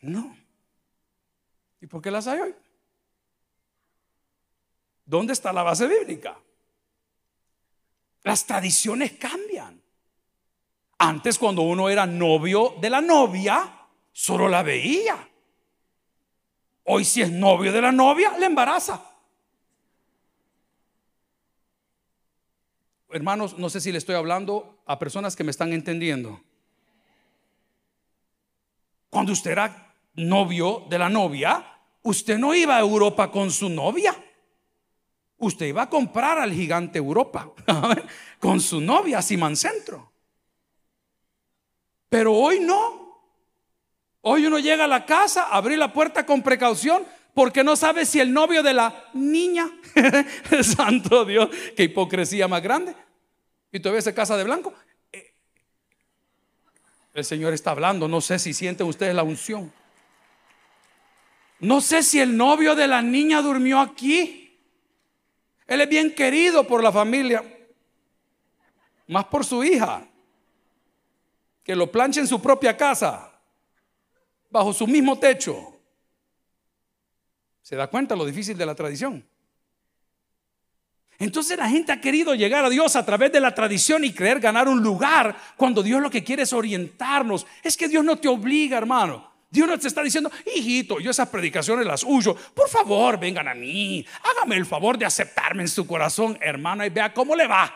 No. 0.00 0.36
¿Y 1.80 1.88
por 1.88 2.00
qué 2.00 2.12
las 2.12 2.28
hay 2.28 2.38
hoy? 2.42 2.54
¿Dónde 5.04 5.32
está 5.32 5.52
la 5.52 5.64
base 5.64 5.88
bíblica? 5.88 6.38
Las 8.22 8.46
tradiciones 8.46 9.14
cambian. 9.14 9.82
Antes 10.96 11.40
cuando 11.40 11.62
uno 11.62 11.88
era 11.88 12.06
novio 12.06 12.76
de 12.80 12.88
la 12.88 13.00
novia, 13.00 13.68
solo 14.12 14.48
la 14.48 14.62
veía. 14.62 15.28
Hoy 16.84 17.04
si 17.04 17.20
es 17.22 17.32
novio 17.32 17.72
de 17.72 17.82
la 17.82 17.90
novia, 17.90 18.38
le 18.38 18.46
embaraza. 18.46 19.09
Hermanos, 23.12 23.58
no 23.58 23.70
sé 23.70 23.80
si 23.80 23.90
le 23.90 23.98
estoy 23.98 24.14
hablando 24.14 24.82
a 24.86 24.98
personas 24.98 25.34
que 25.34 25.44
me 25.44 25.50
están 25.50 25.72
entendiendo. 25.72 26.40
Cuando 29.08 29.32
usted 29.32 29.50
era 29.50 29.94
novio 30.14 30.84
de 30.88 30.98
la 30.98 31.08
novia, 31.08 31.64
usted 32.02 32.38
no 32.38 32.54
iba 32.54 32.76
a 32.76 32.80
Europa 32.80 33.30
con 33.30 33.50
su 33.50 33.68
novia. 33.68 34.14
Usted 35.38 35.66
iba 35.66 35.82
a 35.82 35.90
comprar 35.90 36.38
al 36.38 36.52
gigante 36.52 36.98
Europa 36.98 37.50
con 38.38 38.60
su 38.60 38.80
novia 38.80 39.22
Simán 39.22 39.56
Centro. 39.56 40.12
Pero 42.08 42.34
hoy 42.34 42.60
no. 42.60 43.00
Hoy 44.22 44.46
uno 44.46 44.58
llega 44.58 44.84
a 44.84 44.88
la 44.88 45.06
casa, 45.06 45.48
abrir 45.50 45.78
la 45.78 45.92
puerta 45.92 46.26
con 46.26 46.42
precaución 46.42 47.04
porque 47.34 47.62
no 47.64 47.76
sabe 47.76 48.06
si 48.06 48.20
el 48.20 48.32
novio 48.32 48.62
de 48.62 48.74
la 48.74 49.08
niña, 49.14 49.70
santo 50.62 51.24
Dios, 51.24 51.48
qué 51.76 51.84
hipocresía 51.84 52.48
más 52.48 52.62
grande. 52.62 52.94
Y 53.72 53.80
todavía 53.80 54.02
se 54.02 54.14
casa 54.14 54.36
de 54.36 54.44
blanco. 54.44 54.74
Eh, 55.12 55.32
el 57.14 57.24
Señor 57.24 57.52
está 57.52 57.70
hablando, 57.70 58.08
no 58.08 58.20
sé 58.20 58.38
si 58.38 58.52
sienten 58.52 58.86
ustedes 58.86 59.14
la 59.14 59.22
unción. 59.22 59.72
No 61.60 61.80
sé 61.80 62.02
si 62.02 62.18
el 62.18 62.36
novio 62.36 62.74
de 62.74 62.88
la 62.88 63.02
niña 63.02 63.42
durmió 63.42 63.80
aquí. 63.80 64.58
Él 65.66 65.80
es 65.82 65.88
bien 65.88 66.14
querido 66.14 66.66
por 66.66 66.82
la 66.82 66.90
familia, 66.90 67.44
más 69.06 69.26
por 69.26 69.44
su 69.44 69.62
hija, 69.62 70.04
que 71.62 71.76
lo 71.76 71.92
planche 71.92 72.18
en 72.18 72.26
su 72.26 72.42
propia 72.42 72.76
casa, 72.76 73.30
bajo 74.50 74.72
su 74.72 74.86
mismo 74.88 75.16
techo. 75.18 75.69
¿Se 77.70 77.76
da 77.76 77.86
cuenta 77.86 78.16
lo 78.16 78.26
difícil 78.26 78.58
de 78.58 78.66
la 78.66 78.74
tradición? 78.74 79.24
Entonces 81.20 81.56
la 81.56 81.68
gente 81.68 81.92
ha 81.92 82.00
querido 82.00 82.34
llegar 82.34 82.64
a 82.64 82.68
Dios 82.68 82.96
a 82.96 83.06
través 83.06 83.30
de 83.30 83.38
la 83.38 83.54
tradición 83.54 84.02
y 84.02 84.12
creer 84.12 84.40
ganar 84.40 84.66
un 84.66 84.82
lugar 84.82 85.36
cuando 85.56 85.80
Dios 85.80 86.02
lo 86.02 86.10
que 86.10 86.24
quiere 86.24 86.42
es 86.42 86.52
orientarnos. 86.52 87.46
Es 87.62 87.76
que 87.76 87.86
Dios 87.86 88.04
no 88.04 88.16
te 88.16 88.26
obliga, 88.26 88.76
hermano. 88.76 89.30
Dios 89.48 89.68
no 89.68 89.78
te 89.78 89.86
está 89.86 90.02
diciendo, 90.02 90.32
hijito, 90.52 90.98
yo 90.98 91.12
esas 91.12 91.28
predicaciones 91.28 91.86
las 91.86 92.02
huyo. 92.02 92.34
Por 92.34 92.68
favor, 92.68 93.20
vengan 93.20 93.46
a 93.46 93.54
mí. 93.54 94.04
Hágame 94.24 94.56
el 94.56 94.66
favor 94.66 94.98
de 94.98 95.04
aceptarme 95.04 95.62
en 95.62 95.68
su 95.68 95.86
corazón, 95.86 96.36
hermana, 96.40 96.88
y 96.88 96.90
vea 96.90 97.14
cómo 97.14 97.36
le 97.36 97.46
va. 97.46 97.72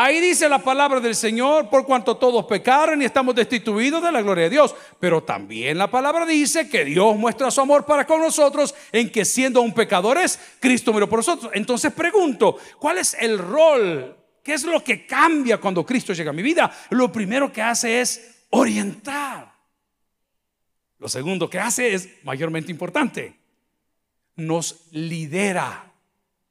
Ahí 0.00 0.20
dice 0.20 0.48
la 0.48 0.60
palabra 0.60 1.00
del 1.00 1.16
Señor, 1.16 1.68
por 1.68 1.84
cuanto 1.84 2.16
todos 2.16 2.44
pecaron 2.44 3.02
y 3.02 3.04
estamos 3.04 3.34
destituidos 3.34 4.00
de 4.00 4.12
la 4.12 4.22
gloria 4.22 4.44
de 4.44 4.50
Dios. 4.50 4.72
Pero 5.00 5.24
también 5.24 5.76
la 5.76 5.90
palabra 5.90 6.24
dice 6.24 6.68
que 6.68 6.84
Dios 6.84 7.16
muestra 7.16 7.50
su 7.50 7.60
amor 7.60 7.84
para 7.84 8.06
con 8.06 8.20
nosotros 8.20 8.76
en 8.92 9.10
que 9.10 9.24
siendo 9.24 9.60
un 9.60 9.74
pecadores, 9.74 10.38
Cristo 10.60 10.92
murió 10.92 11.08
por 11.08 11.18
nosotros. 11.18 11.50
Entonces 11.52 11.92
pregunto, 11.92 12.58
¿cuál 12.78 12.98
es 12.98 13.14
el 13.14 13.40
rol? 13.40 14.16
¿Qué 14.44 14.54
es 14.54 14.62
lo 14.62 14.84
que 14.84 15.04
cambia 15.04 15.58
cuando 15.58 15.84
Cristo 15.84 16.12
llega 16.12 16.30
a 16.30 16.32
mi 16.32 16.42
vida? 16.42 16.70
Lo 16.90 17.10
primero 17.10 17.52
que 17.52 17.60
hace 17.60 18.00
es 18.00 18.44
orientar. 18.50 19.52
Lo 21.00 21.08
segundo 21.08 21.50
que 21.50 21.58
hace 21.58 21.94
es 21.94 22.08
mayormente 22.22 22.70
importante. 22.70 23.36
Nos 24.36 24.92
lidera. 24.92 25.92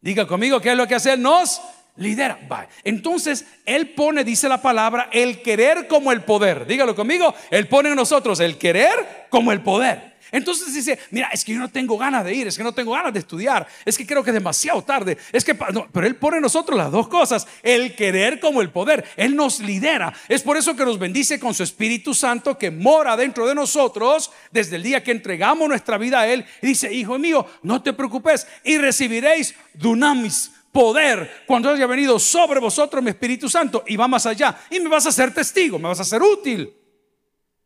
Diga 0.01 0.27
conmigo, 0.27 0.59
¿qué 0.59 0.71
es 0.71 0.77
lo 0.77 0.85
que 0.85 0.95
hace? 0.95 1.15
Nos 1.15 1.61
lidera. 1.97 2.39
Entonces, 2.83 3.45
Él 3.65 3.89
pone, 3.89 4.23
dice 4.23 4.47
la 4.47 4.61
palabra, 4.61 5.09
el 5.11 5.41
querer 5.41 5.87
como 5.87 6.11
el 6.11 6.21
poder. 6.21 6.65
Dígalo 6.65 6.95
conmigo, 6.95 7.33
Él 7.51 7.67
pone 7.67 7.89
en 7.89 7.95
nosotros 7.95 8.39
el 8.39 8.57
querer 8.57 9.27
como 9.29 9.51
el 9.51 9.61
poder. 9.61 10.17
Entonces 10.31 10.73
dice, 10.73 10.99
mira, 11.11 11.29
es 11.31 11.45
que 11.45 11.53
yo 11.53 11.59
no 11.59 11.69
tengo 11.69 11.97
ganas 11.97 12.25
de 12.25 12.33
ir, 12.33 12.47
es 12.47 12.57
que 12.57 12.63
no 12.63 12.73
tengo 12.73 12.91
ganas 12.91 13.13
de 13.13 13.19
estudiar, 13.19 13.65
es 13.85 13.97
que 13.97 14.05
creo 14.05 14.23
que 14.23 14.31
es 14.31 14.33
demasiado 14.33 14.81
tarde, 14.81 15.17
es 15.31 15.43
que, 15.43 15.55
pero 15.55 16.05
Él 16.05 16.15
pone 16.17 16.37
en 16.37 16.43
nosotros 16.43 16.77
las 16.77 16.91
dos 16.91 17.07
cosas, 17.07 17.47
el 17.63 17.95
querer 17.95 18.39
como 18.39 18.61
el 18.61 18.69
poder, 18.69 19.05
Él 19.15 19.35
nos 19.35 19.59
lidera. 19.59 20.13
Es 20.27 20.41
por 20.41 20.57
eso 20.57 20.75
que 20.75 20.85
nos 20.85 20.99
bendice 20.99 21.39
con 21.39 21.53
su 21.53 21.63
Espíritu 21.63 22.13
Santo 22.13 22.57
que 22.57 22.71
mora 22.71 23.15
dentro 23.15 23.47
de 23.47 23.55
nosotros 23.55 24.31
desde 24.51 24.75
el 24.75 24.83
día 24.83 25.03
que 25.03 25.11
entregamos 25.11 25.69
nuestra 25.69 25.97
vida 25.97 26.21
a 26.21 26.27
Él. 26.27 26.45
Y 26.61 26.67
dice, 26.67 26.93
hijo 26.93 27.17
mío, 27.17 27.45
no 27.63 27.81
te 27.81 27.93
preocupes 27.93 28.47
y 28.63 28.77
recibiréis 28.77 29.55
dunamis, 29.73 30.51
poder 30.77 31.43
cuando 31.47 31.71
haya 31.71 31.87
venido 31.87 32.19
sobre 32.19 32.59
vosotros 32.59 33.03
mi 33.03 33.09
Espíritu 33.09 33.49
Santo 33.49 33.83
y 33.87 33.97
va 33.97 34.07
más 34.07 34.27
allá 34.27 34.55
y 34.69 34.79
me 34.79 34.87
vas 34.87 35.07
a 35.07 35.11
ser 35.11 35.33
testigo, 35.33 35.79
me 35.79 35.87
vas 35.87 35.99
a 35.99 36.03
ser 36.03 36.21
útil. 36.21 36.71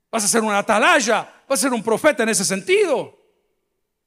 Vas 0.09 0.23
a 0.23 0.29
ser 0.29 0.41
una 0.41 0.59
atalaya, 0.59 1.43
vas 1.45 1.59
a 1.59 1.63
ser 1.63 1.73
un 1.73 1.83
profeta 1.83 2.23
en 2.23 2.29
ese 2.29 2.45
sentido. 2.45 3.19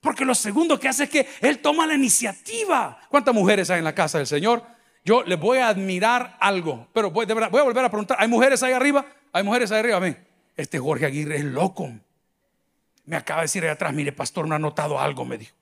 Porque 0.00 0.24
lo 0.24 0.34
segundo 0.34 0.80
que 0.80 0.88
hace 0.88 1.04
es 1.04 1.10
que 1.10 1.28
Él 1.42 1.58
toma 1.58 1.86
la 1.86 1.92
iniciativa. 1.92 2.98
¿Cuántas 3.10 3.34
mujeres 3.34 3.68
hay 3.68 3.80
en 3.80 3.84
la 3.84 3.94
casa 3.94 4.16
del 4.16 4.26
Señor? 4.26 4.62
Yo 5.04 5.22
les 5.22 5.38
voy 5.38 5.58
a 5.58 5.68
admirar 5.68 6.38
algo, 6.40 6.88
pero 6.94 7.10
voy, 7.10 7.26
voy 7.26 7.60
a 7.60 7.62
volver 7.62 7.84
a 7.84 7.90
preguntar, 7.90 8.16
¿hay 8.18 8.28
mujeres 8.28 8.62
ahí 8.62 8.72
arriba? 8.72 9.04
¿Hay 9.34 9.42
mujeres 9.42 9.70
ahí 9.70 9.80
arriba? 9.80 9.98
Amén. 9.98 10.26
Este 10.56 10.78
Jorge 10.78 11.04
Aguirre 11.04 11.36
es 11.36 11.44
loco. 11.44 11.92
Me 13.04 13.16
acaba 13.16 13.40
de 13.40 13.44
decir 13.44 13.64
ahí 13.64 13.68
atrás, 13.68 13.92
mire 13.92 14.12
pastor, 14.12 14.48
no 14.48 14.54
ha 14.54 14.58
notado 14.58 14.98
algo, 14.98 15.26
me 15.26 15.36
dijo. 15.36 15.54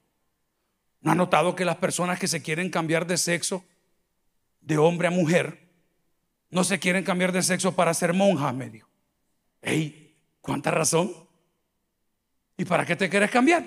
¿No 1.03 1.13
ha 1.13 1.15
notado 1.15 1.55
que 1.55 1.65
las 1.65 1.77
personas 1.77 2.19
que 2.19 2.29
se 2.29 2.43
quieren 2.43 2.71
cambiar 2.71 3.07
de 3.07 3.19
sexo, 3.19 3.65
de 4.61 4.79
hombre 4.79 5.09
a 5.09 5.11
mujer, 5.11 5.69
no 6.49 6.65
se 6.65 6.79
quieren 6.79 7.05
cambiar 7.05 7.33
de 7.33 7.43
sexo 7.43 7.77
para 7.77 7.93
ser 7.93 8.15
monjas? 8.15 8.55
Me 8.55 8.71
dijo. 8.71 8.89
Ey, 9.61 10.03
¿Cuánta 10.43 10.73
razón? 10.73 11.15
¿Y 12.59 12.65
para 12.67 12.85
qué 12.85 12.97
te 12.97 13.09
quieres 13.09 13.31
cambiar? 13.31 13.65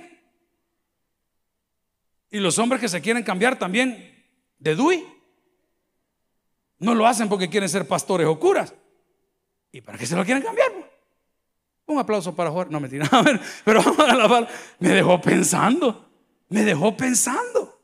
Y 2.30 2.40
los 2.40 2.60
hombres 2.60 2.82
que 2.82 2.90
se 2.90 3.02
quieren 3.02 3.24
cambiar 3.24 3.58
también 3.58 4.14
de 4.60 4.76
DUI, 4.76 5.08
no 6.80 6.94
lo 6.94 7.08
hacen 7.08 7.30
porque 7.30 7.50
quieren 7.50 7.70
ser 7.70 7.88
pastores 7.88 8.28
o 8.28 8.38
curas. 8.38 8.76
¿Y 9.72 9.82
para 9.82 9.98
qué 9.98 10.06
se 10.06 10.18
lo 10.18 10.26
quieren 10.26 10.44
cambiar? 10.44 10.72
Un 11.86 11.98
aplauso 11.98 12.36
para 12.36 12.52
Jorge. 12.52 12.72
No 12.72 12.82
me 12.82 12.90
tira, 12.90 13.10
pero 13.66 13.82
vamos 13.82 14.00
a 14.00 14.16
la 14.16 14.50
Me 14.80 14.90
dejó 14.90 15.22
pensando. 15.22 16.10
Me 16.50 16.64
dejó 16.64 16.96
pensando. 16.96 17.80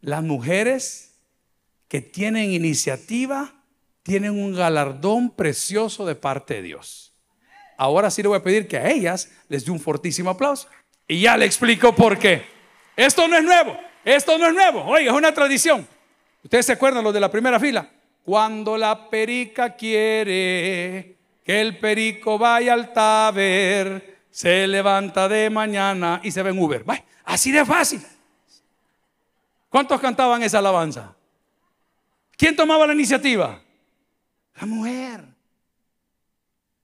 Las 0.00 0.22
mujeres 0.22 1.20
que 1.88 2.00
tienen 2.00 2.52
iniciativa 2.52 3.54
tienen 4.02 4.32
un 4.32 4.54
galardón 4.54 5.30
precioso 5.30 6.04
de 6.06 6.14
parte 6.14 6.54
de 6.54 6.62
Dios. 6.62 7.14
Ahora 7.78 8.10
sí 8.10 8.22
le 8.22 8.28
voy 8.28 8.38
a 8.38 8.42
pedir 8.42 8.66
que 8.66 8.76
a 8.76 8.90
ellas 8.90 9.30
les 9.48 9.64
dé 9.64 9.70
un 9.70 9.80
fortísimo 9.80 10.30
aplauso. 10.30 10.68
Y 11.06 11.20
ya 11.20 11.36
le 11.36 11.46
explico 11.46 11.94
por 11.94 12.18
qué. 12.18 12.44
Esto 12.96 13.26
no 13.28 13.36
es 13.36 13.44
nuevo, 13.44 13.76
esto 14.04 14.38
no 14.38 14.48
es 14.48 14.54
nuevo. 14.54 14.84
Oiga, 14.84 15.10
es 15.10 15.16
una 15.16 15.32
tradición. 15.32 15.86
¿Ustedes 16.42 16.66
se 16.66 16.72
acuerdan 16.72 17.04
los 17.04 17.14
de 17.14 17.20
la 17.20 17.30
primera 17.30 17.60
fila? 17.60 17.90
Cuando 18.24 18.76
la 18.76 19.08
perica 19.08 19.74
quiere 19.74 21.16
que 21.44 21.60
el 21.60 21.78
perico 21.78 22.38
vaya 22.38 22.72
al 22.72 22.92
taber, 22.92 24.11
se 24.32 24.66
levanta 24.66 25.28
de 25.28 25.50
mañana 25.50 26.20
y 26.24 26.30
se 26.30 26.42
ve 26.42 26.50
Uber. 26.50 26.84
así 27.24 27.52
de 27.52 27.64
fácil. 27.64 28.02
¿Cuántos 29.68 30.00
cantaban 30.00 30.42
esa 30.42 30.58
alabanza? 30.58 31.14
¿Quién 32.36 32.56
tomaba 32.56 32.86
la 32.86 32.94
iniciativa? 32.94 33.62
La 34.58 34.66
mujer. 34.66 35.24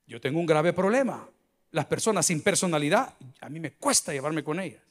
Yo 0.07 0.21
tengo 0.21 0.39
un 0.39 0.47
grave 0.47 0.75
problema. 0.75 1.27
Las 1.71 1.87
personas 1.87 2.27
sin 2.27 2.43
personalidad, 2.43 3.15
a 3.41 3.49
mí 3.49 3.61
me 3.61 3.73
cuesta 3.73 4.13
llevarme 4.13 4.45
con 4.45 4.61
ellas. 4.61 4.83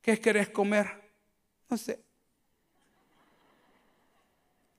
¿Qué 0.00 0.18
querés 0.18 0.48
comer? 0.48 0.86
No 1.68 1.76
sé. 1.76 2.00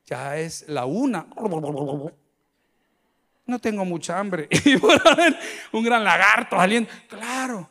Ya 0.07 0.37
es 0.37 0.67
la 0.67 0.85
una. 0.85 1.27
No 3.45 3.59
tengo 3.59 3.85
mucha 3.85 4.19
hambre. 4.19 4.47
Y 4.65 4.75
un 5.71 5.83
gran 5.83 6.03
lagarto 6.03 6.55
saliendo. 6.55 6.89
Claro, 7.07 7.69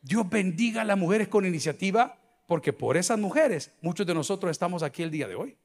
Dios 0.00 0.28
bendiga 0.28 0.82
a 0.82 0.84
las 0.84 0.96
mujeres 0.96 1.28
con 1.28 1.44
iniciativa, 1.44 2.16
porque 2.46 2.72
por 2.72 2.96
esas 2.96 3.18
mujeres 3.18 3.72
muchos 3.80 4.06
de 4.06 4.14
nosotros 4.14 4.50
estamos 4.50 4.82
aquí 4.82 5.02
el 5.02 5.10
día 5.10 5.26
de 5.26 5.34
hoy. 5.34 5.56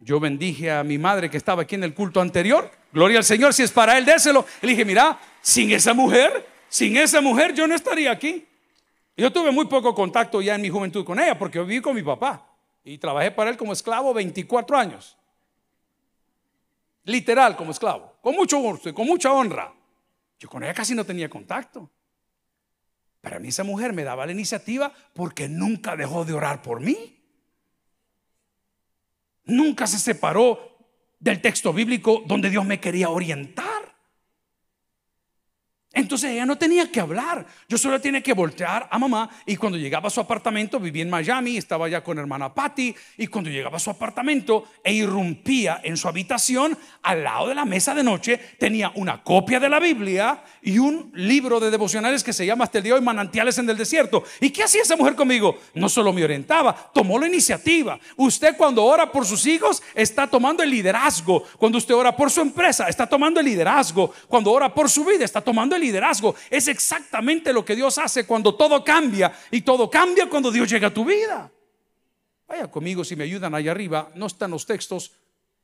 Yo 0.00 0.18
bendije 0.18 0.70
a 0.70 0.82
mi 0.82 0.98
madre 0.98 1.30
que 1.30 1.36
estaba 1.36 1.62
aquí 1.62 1.76
en 1.76 1.84
el 1.84 1.94
culto 1.94 2.20
anterior. 2.20 2.70
Gloria 2.92 3.18
al 3.18 3.24
Señor, 3.24 3.54
si 3.54 3.62
es 3.62 3.70
para 3.70 3.96
Él, 3.96 4.04
déselo. 4.04 4.44
Le 4.60 4.70
dije, 4.70 4.84
mira, 4.84 5.18
sin 5.40 5.70
esa 5.70 5.94
mujer, 5.94 6.44
sin 6.68 6.96
esa 6.96 7.20
mujer 7.20 7.54
yo 7.54 7.68
no 7.68 7.74
estaría 7.76 8.10
aquí. 8.10 8.46
Yo 9.16 9.32
tuve 9.32 9.52
muy 9.52 9.66
poco 9.66 9.94
contacto 9.94 10.40
ya 10.40 10.56
en 10.56 10.62
mi 10.62 10.70
juventud 10.70 11.04
con 11.04 11.20
ella 11.20 11.38
porque 11.38 11.60
viví 11.60 11.80
con 11.80 11.94
mi 11.94 12.02
papá 12.02 12.48
y 12.82 12.98
trabajé 12.98 13.30
para 13.30 13.50
él 13.50 13.56
como 13.56 13.72
esclavo 13.72 14.12
24 14.12 14.76
años. 14.76 15.16
Literal 17.04 17.56
como 17.56 17.72
esclavo, 17.72 18.16
con 18.20 18.34
mucho 18.34 18.60
con 18.94 19.06
mucha 19.06 19.32
honra. 19.32 19.72
Yo 20.38 20.48
con 20.48 20.62
ella 20.62 20.74
casi 20.74 20.94
no 20.94 21.04
tenía 21.04 21.28
contacto. 21.28 21.90
Para 23.20 23.38
mí 23.38 23.48
esa 23.48 23.64
mujer 23.64 23.92
me 23.92 24.02
daba 24.02 24.26
la 24.26 24.32
iniciativa 24.32 24.92
porque 25.14 25.48
nunca 25.48 25.96
dejó 25.96 26.24
de 26.24 26.32
orar 26.32 26.60
por 26.62 26.80
mí. 26.80 27.20
Nunca 29.44 29.86
se 29.86 29.98
separó 29.98 30.76
del 31.18 31.40
texto 31.40 31.72
bíblico 31.72 32.24
donde 32.26 32.50
Dios 32.50 32.64
me 32.66 32.80
quería 32.80 33.08
orientar. 33.08 33.71
Entonces 35.94 36.30
ella 36.30 36.46
no 36.46 36.56
tenía 36.56 36.90
que 36.90 37.00
hablar, 37.00 37.46
yo 37.68 37.76
solo 37.76 38.00
tenía 38.00 38.22
que 38.22 38.32
voltear 38.32 38.88
a 38.90 38.98
mamá 38.98 39.28
y 39.44 39.56
cuando 39.56 39.76
llegaba 39.76 40.06
a 40.06 40.10
su 40.10 40.20
apartamento, 40.20 40.80
vivía 40.80 41.02
en 41.02 41.10
Miami, 41.10 41.58
estaba 41.58 41.86
ya 41.86 42.02
con 42.02 42.18
hermana 42.18 42.54
Patty 42.54 42.94
y 43.18 43.26
cuando 43.26 43.50
llegaba 43.50 43.76
a 43.76 43.80
su 43.80 43.90
apartamento 43.90 44.64
e 44.82 44.94
irrumpía 44.94 45.82
en 45.84 45.98
su 45.98 46.08
habitación, 46.08 46.78
al 47.02 47.22
lado 47.22 47.48
de 47.48 47.54
la 47.54 47.66
mesa 47.66 47.94
de 47.94 48.02
noche 48.02 48.40
tenía 48.58 48.90
una 48.94 49.22
copia 49.22 49.60
de 49.60 49.68
la 49.68 49.80
Biblia 49.80 50.42
y 50.62 50.78
un 50.78 51.10
libro 51.14 51.60
de 51.60 51.70
devocionales 51.70 52.24
que 52.24 52.32
se 52.32 52.46
llama 52.46 52.64
hasta 52.64 52.78
el 52.78 52.84
día 52.84 52.94
de 52.94 53.00
hoy 53.00 53.04
Manantiales 53.04 53.58
en 53.58 53.68
el 53.68 53.76
Desierto. 53.76 54.24
¿Y 54.40 54.48
qué 54.48 54.62
hacía 54.62 54.82
esa 54.82 54.96
mujer 54.96 55.14
conmigo? 55.14 55.58
No 55.74 55.90
solo 55.90 56.12
me 56.14 56.24
orientaba, 56.24 56.90
tomó 56.94 57.18
la 57.18 57.26
iniciativa. 57.26 57.98
Usted 58.16 58.56
cuando 58.56 58.82
ora 58.82 59.12
por 59.12 59.26
sus 59.26 59.44
hijos 59.44 59.82
está 59.94 60.26
tomando 60.26 60.62
el 60.62 60.70
liderazgo, 60.70 61.44
cuando 61.58 61.76
usted 61.76 61.94
ora 61.94 62.16
por 62.16 62.30
su 62.30 62.40
empresa 62.40 62.88
está 62.88 63.06
tomando 63.06 63.40
el 63.40 63.46
liderazgo, 63.46 64.14
cuando 64.28 64.52
ora 64.52 64.72
por 64.72 64.88
su 64.88 65.04
vida 65.04 65.24
está 65.26 65.42
tomando 65.42 65.76
el 65.76 65.81
liderazgo. 65.82 66.34
Es 66.48 66.68
exactamente 66.68 67.52
lo 67.52 67.64
que 67.64 67.76
Dios 67.76 67.98
hace 67.98 68.24
cuando 68.24 68.54
todo 68.54 68.82
cambia. 68.82 69.32
Y 69.50 69.60
todo 69.60 69.90
cambia 69.90 70.28
cuando 70.28 70.50
Dios 70.50 70.70
llega 70.70 70.88
a 70.88 70.94
tu 70.94 71.04
vida. 71.04 71.50
Vaya 72.48 72.70
conmigo 72.70 73.04
si 73.04 73.16
me 73.16 73.24
ayudan 73.24 73.54
allá 73.54 73.70
arriba. 73.70 74.10
No 74.14 74.26
están 74.26 74.50
los 74.50 74.64
textos. 74.64 75.12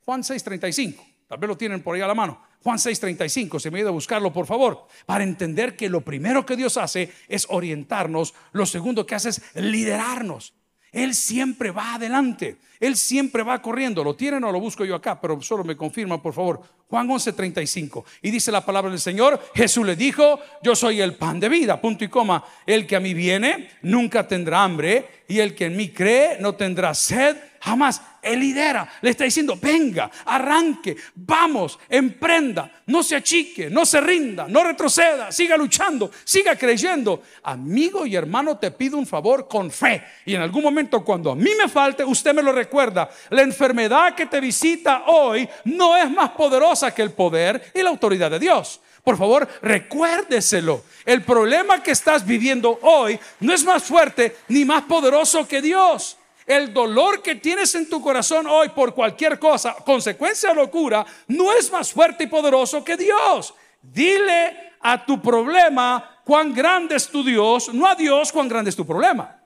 Juan 0.05 0.23
6:35. 0.23 1.05
Tal 1.27 1.39
vez 1.39 1.49
lo 1.49 1.57
tienen 1.57 1.83
por 1.83 1.95
ahí 1.95 2.01
a 2.01 2.07
la 2.07 2.15
mano. 2.15 2.43
Juan 2.63 2.79
6:35. 2.79 3.61
Se 3.61 3.71
me 3.71 3.79
ayuda 3.79 3.91
a 3.91 3.93
buscarlo, 3.93 4.33
por 4.33 4.47
favor. 4.47 4.87
Para 5.07 5.25
entender 5.25 5.77
que 5.77 5.89
lo 5.89 6.01
primero 6.01 6.45
que 6.45 6.57
Dios 6.57 6.77
hace 6.77 7.13
es 7.29 7.47
orientarnos. 7.51 8.35
Lo 8.53 8.67
segundo 8.67 9.07
que 9.07 9.15
hace 9.15 9.29
es 9.31 9.43
liderarnos. 9.55 10.55
Él 10.92 11.14
siempre 11.14 11.71
va 11.71 11.95
adelante. 11.95 12.57
Él 12.80 12.97
siempre 12.97 13.42
va 13.42 13.61
corriendo. 13.61 14.04
¿Lo 14.04 14.14
tienen 14.14 14.45
o 14.45 14.52
lo 14.52 14.61
busco 14.61 14.85
yo 14.85 14.95
acá? 14.95 15.21
Pero 15.21 15.40
solo 15.42 15.64
me 15.64 15.76
confirma, 15.76 16.23
por 16.23 16.33
favor. 16.33 16.62
Juan 16.88 17.09
11:35. 17.09 18.04
Y 18.23 18.30
dice 18.30 18.52
la 18.52 18.64
palabra 18.64 18.90
del 18.90 19.00
Señor. 19.00 19.40
Jesús 19.54 19.85
le 19.85 19.97
dijo, 19.97 20.40
yo 20.62 20.76
soy 20.76 21.00
el 21.00 21.14
pan 21.14 21.40
de 21.40 21.49
vida. 21.49 21.80
Punto 21.80 22.04
y 22.04 22.09
coma. 22.09 22.45
El 22.66 22.87
que 22.87 22.97
a 22.97 23.00
mí 23.00 23.14
viene 23.14 23.71
nunca 23.83 24.26
tendrá 24.26 24.62
hambre. 24.62 25.25
Y 25.28 25.40
el 25.40 25.54
que 25.54 25.66
en 25.66 25.76
mí 25.76 25.90
cree 25.90 26.38
no 26.40 26.54
tendrá 26.54 26.95
sed 26.95 27.37
jamás. 27.61 28.00
Él 28.21 28.41
lidera, 28.41 28.88
le 29.00 29.11
está 29.11 29.25
diciendo, 29.25 29.57
venga, 29.61 30.11
arranque, 30.25 30.97
vamos, 31.15 31.79
emprenda, 31.88 32.71
no 32.87 33.03
se 33.03 33.17
achique, 33.17 33.71
no 33.71 33.87
se 33.87 34.00
rinda, 34.00 34.47
no 34.49 34.65
retroceda, 34.65 35.31
siga 35.31 35.57
luchando, 35.57 36.11
siga 36.25 36.57
creyendo. 36.57 37.23
Amigo 37.45 38.05
y 38.05 38.17
hermano, 38.17 38.59
te 38.59 38.71
pido 38.73 38.99
un 38.99 39.07
favor 39.07 39.47
con 39.49 39.71
fe. 39.71 40.05
Y 40.27 40.35
en 40.35 40.43
algún 40.43 40.62
momento 40.62 41.05
cuando 41.05 41.31
a 41.31 41.37
mí 41.37 41.50
me 41.57 41.69
falte, 41.69 42.05
usted 42.05 42.35
me 42.35 42.43
lo 42.43 42.53
recuerda. 42.53 43.09
La 43.31 43.43
enfermedad 43.43 44.15
que 44.15 44.27
te 44.27 44.41
visita 44.41 45.05
hoy 45.07 45.49
no 45.65 45.97
es 45.97 46.11
más 46.11 46.31
poderosa 46.31 46.93
que 46.93 47.03
el 47.03 47.12
poder 47.12 47.73
y 47.75 47.83
la 47.83 47.91
autoridad 47.91 48.31
de 48.31 48.41
Dios. 48.41 48.81
Por 49.09 49.17
favor, 49.17 49.49
recuérdeselo. 49.62 50.85
El 51.07 51.23
problema 51.23 51.83
que 51.83 51.93
estás 51.93 52.27
viviendo 52.27 52.79
hoy 52.83 53.19
no 53.41 53.55
es 53.55 53.65
más 53.65 53.85
fuerte 53.85 54.37
ni 54.49 54.67
más 54.67 54.83
poderoso 54.83 55.49
que 55.49 55.62
Dios. 55.62 56.18
El 56.49 56.73
dolor 56.73 57.21
que 57.21 57.35
tienes 57.35 57.75
en 57.75 57.90
tu 57.90 58.00
corazón 58.00 58.47
hoy 58.47 58.71
por 58.71 58.95
cualquier 58.95 59.38
cosa, 59.38 59.75
consecuencia 59.85 60.49
de 60.49 60.55
locura, 60.55 61.05
no 61.26 61.52
es 61.52 61.71
más 61.71 61.93
fuerte 61.93 62.25
y 62.25 62.26
poderoso 62.26 62.83
que 62.83 62.97
Dios. 62.97 63.52
Dile 63.83 64.73
a 64.81 65.05
tu 65.05 65.21
problema 65.21 66.23
cuán 66.25 66.55
grande 66.55 66.97
es 66.97 67.07
tu 67.07 67.23
Dios, 67.23 67.75
no 67.75 67.87
a 67.87 67.95
Dios 67.95 68.33
cuán 68.33 68.49
grande 68.49 68.70
es 68.70 68.77
tu 68.77 68.87
problema. 68.87 69.42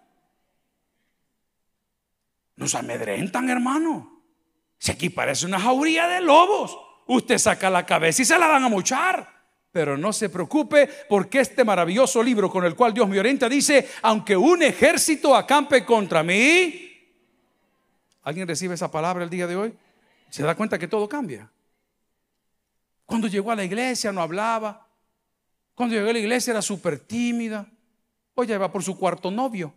Nos 2.55 2.72
amedrentan, 2.77 3.50
hermano. 3.50 4.22
Si 4.79 4.92
aquí 4.92 5.11
parece 5.11 5.44
una 5.44 5.59
jauría 5.59 6.07
de 6.07 6.20
lobos, 6.20 6.79
usted 7.09 7.38
saca 7.38 7.68
la 7.68 7.85
cabeza 7.85 8.22
y 8.22 8.27
se 8.27 8.38
la 8.38 8.46
van 8.46 8.62
a 8.62 8.68
mochar. 8.68 9.29
Pero 9.72 9.96
no 9.96 10.12
se 10.12 10.29
preocupe 10.29 10.88
porque 11.09 11.40
este 11.40 11.64
maravilloso 11.64 12.22
libro 12.22 12.48
con 12.48 12.64
el 12.64 12.77
cual 12.77 12.94
Dios 12.94 13.09
me 13.09 13.18
orienta 13.18 13.48
dice, 13.48 13.88
aunque 14.03 14.37
un 14.37 14.62
ejército 14.62 15.35
acampe 15.35 15.85
contra 15.85 16.22
mí, 16.22 16.90
¿Alguien 18.22 18.46
recibe 18.46 18.74
esa 18.74 18.90
palabra 18.90 19.24
el 19.24 19.30
día 19.30 19.46
de 19.46 19.56
hoy? 19.56 19.74
Se 20.30 20.42
da 20.42 20.54
cuenta 20.54 20.78
que 20.78 20.88
todo 20.88 21.08
cambia. 21.08 21.50
Cuando 23.04 23.28
llegó 23.28 23.50
a 23.50 23.56
la 23.56 23.64
iglesia 23.64 24.12
no 24.12 24.22
hablaba. 24.22 24.87
Cuando 25.74 25.94
llegó 25.94 26.08
a 26.08 26.12
la 26.12 26.18
iglesia 26.18 26.52
era 26.52 26.62
súper 26.62 26.98
tímida. 26.98 27.66
Hoy 28.35 28.46
ya 28.46 28.54
iba 28.54 28.70
por 28.70 28.82
su 28.82 28.96
cuarto 28.96 29.30
novio. 29.30 29.74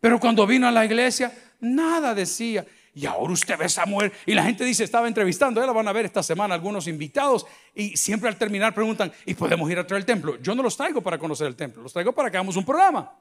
Pero 0.00 0.20
cuando 0.20 0.46
vino 0.46 0.68
a 0.68 0.70
la 0.70 0.84
iglesia, 0.84 1.32
nada 1.60 2.14
decía. 2.14 2.66
Y 2.94 3.04
ahora 3.06 3.32
usted 3.32 3.58
ve 3.58 3.64
a 3.64 3.66
esa 3.66 3.84
mujer 3.84 4.12
y 4.24 4.32
la 4.32 4.42
gente 4.42 4.64
dice, 4.64 4.84
estaba 4.84 5.06
entrevistando, 5.06 5.60
ya 5.60 5.66
la 5.66 5.72
van 5.72 5.86
a 5.86 5.92
ver 5.92 6.06
esta 6.06 6.22
semana 6.22 6.54
algunos 6.54 6.86
invitados 6.86 7.44
y 7.74 7.94
siempre 7.94 8.26
al 8.28 8.36
terminar 8.36 8.72
preguntan, 8.74 9.12
¿y 9.26 9.34
podemos 9.34 9.70
ir 9.70 9.78
a 9.78 9.86
traer 9.86 10.00
el 10.00 10.06
templo? 10.06 10.40
Yo 10.40 10.54
no 10.54 10.62
los 10.62 10.78
traigo 10.78 11.02
para 11.02 11.18
conocer 11.18 11.46
el 11.46 11.56
templo, 11.56 11.82
los 11.82 11.92
traigo 11.92 12.12
para 12.12 12.30
que 12.30 12.38
hagamos 12.38 12.56
un 12.56 12.64
programa. 12.64 13.12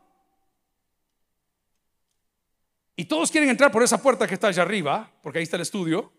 Y 2.96 3.06
todos 3.06 3.30
quieren 3.32 3.50
entrar 3.50 3.72
por 3.72 3.84
esa 3.84 4.02
puerta 4.02 4.28
que 4.28 4.36
está 4.36 4.48
allá 4.48 4.64
arriba, 4.64 5.12
porque 5.22 5.40
ahí 5.40 5.44
está 5.44 5.58
el 5.58 5.64
estudio. 5.64 6.12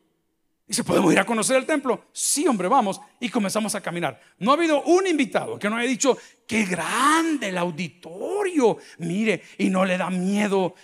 Y 0.69 0.75
se 0.75 0.83
¿podemos 0.83 1.13
ir 1.13 1.19
a 1.19 1.25
conocer 1.25 1.57
el 1.57 1.65
templo? 1.65 2.07
Sí, 2.13 2.47
hombre, 2.47 2.69
vamos. 2.69 3.01
Y 3.21 3.29
comenzamos 3.29 3.75
a 3.75 3.81
caminar. 3.81 4.21
No 4.39 4.51
ha 4.51 4.55
habido 4.55 4.83
un 4.83 5.07
invitado 5.07 5.59
que 5.59 5.71
no 5.71 5.77
haya 5.77 5.89
dicho, 5.89 6.19
qué 6.47 6.65
grande 6.65 7.49
el 7.49 7.59
auditorio. 7.59 8.79
Mire, 8.99 9.43
y 9.59 9.71
no 9.71 9.85
le 9.85 9.97
da 9.97 10.11
miedo 10.11 10.75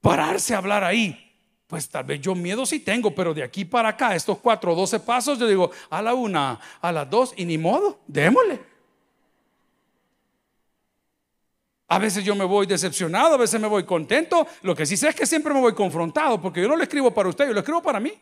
pararse 0.00 0.54
a 0.54 0.58
hablar 0.58 0.84
ahí. 0.84 1.20
Pues 1.66 1.88
tal 1.88 2.04
vez 2.04 2.20
yo 2.20 2.34
miedo 2.34 2.66
sí 2.66 2.80
tengo, 2.80 3.14
pero 3.14 3.32
de 3.32 3.42
aquí 3.42 3.64
para 3.64 3.88
acá, 3.88 4.14
estos 4.14 4.38
cuatro 4.38 4.72
o 4.72 4.76
doce 4.76 5.00
pasos, 5.00 5.38
yo 5.38 5.48
digo, 5.48 5.70
a 5.88 6.02
la 6.02 6.12
una, 6.12 6.60
a 6.80 6.92
las 6.92 7.08
dos, 7.08 7.32
y 7.36 7.46
ni 7.46 7.56
modo, 7.56 8.02
démosle. 8.06 8.60
A 11.94 11.98
veces 12.00 12.24
yo 12.24 12.34
me 12.34 12.44
voy 12.44 12.66
decepcionado, 12.66 13.34
a 13.34 13.38
veces 13.38 13.60
me 13.60 13.68
voy 13.68 13.84
contento. 13.84 14.48
Lo 14.62 14.74
que 14.74 14.84
sí 14.84 14.96
sé 14.96 15.10
es 15.10 15.14
que 15.14 15.26
siempre 15.26 15.54
me 15.54 15.60
voy 15.60 15.74
confrontado, 15.74 16.40
porque 16.40 16.60
yo 16.60 16.66
no 16.66 16.74
lo 16.74 16.82
escribo 16.82 17.12
para 17.12 17.28
usted, 17.28 17.46
yo 17.46 17.52
lo 17.52 17.60
escribo 17.60 17.80
para 17.80 18.00
mí. 18.00 18.12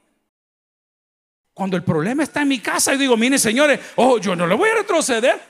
Cuando 1.55 1.79
el 1.79 1.83
problema 1.83 2.23
está 2.23 2.43
en 2.43 2.49
mi 2.49 2.59
casa, 2.59 2.93
yo 2.93 2.99
digo, 2.99 3.17
miren 3.17 3.39
señores, 3.39 3.81
oh, 3.97 4.19
yo 4.19 4.37
no 4.37 4.47
le 4.47 4.55
voy 4.57 4.69
a 4.69 4.75
retroceder. 4.75 5.41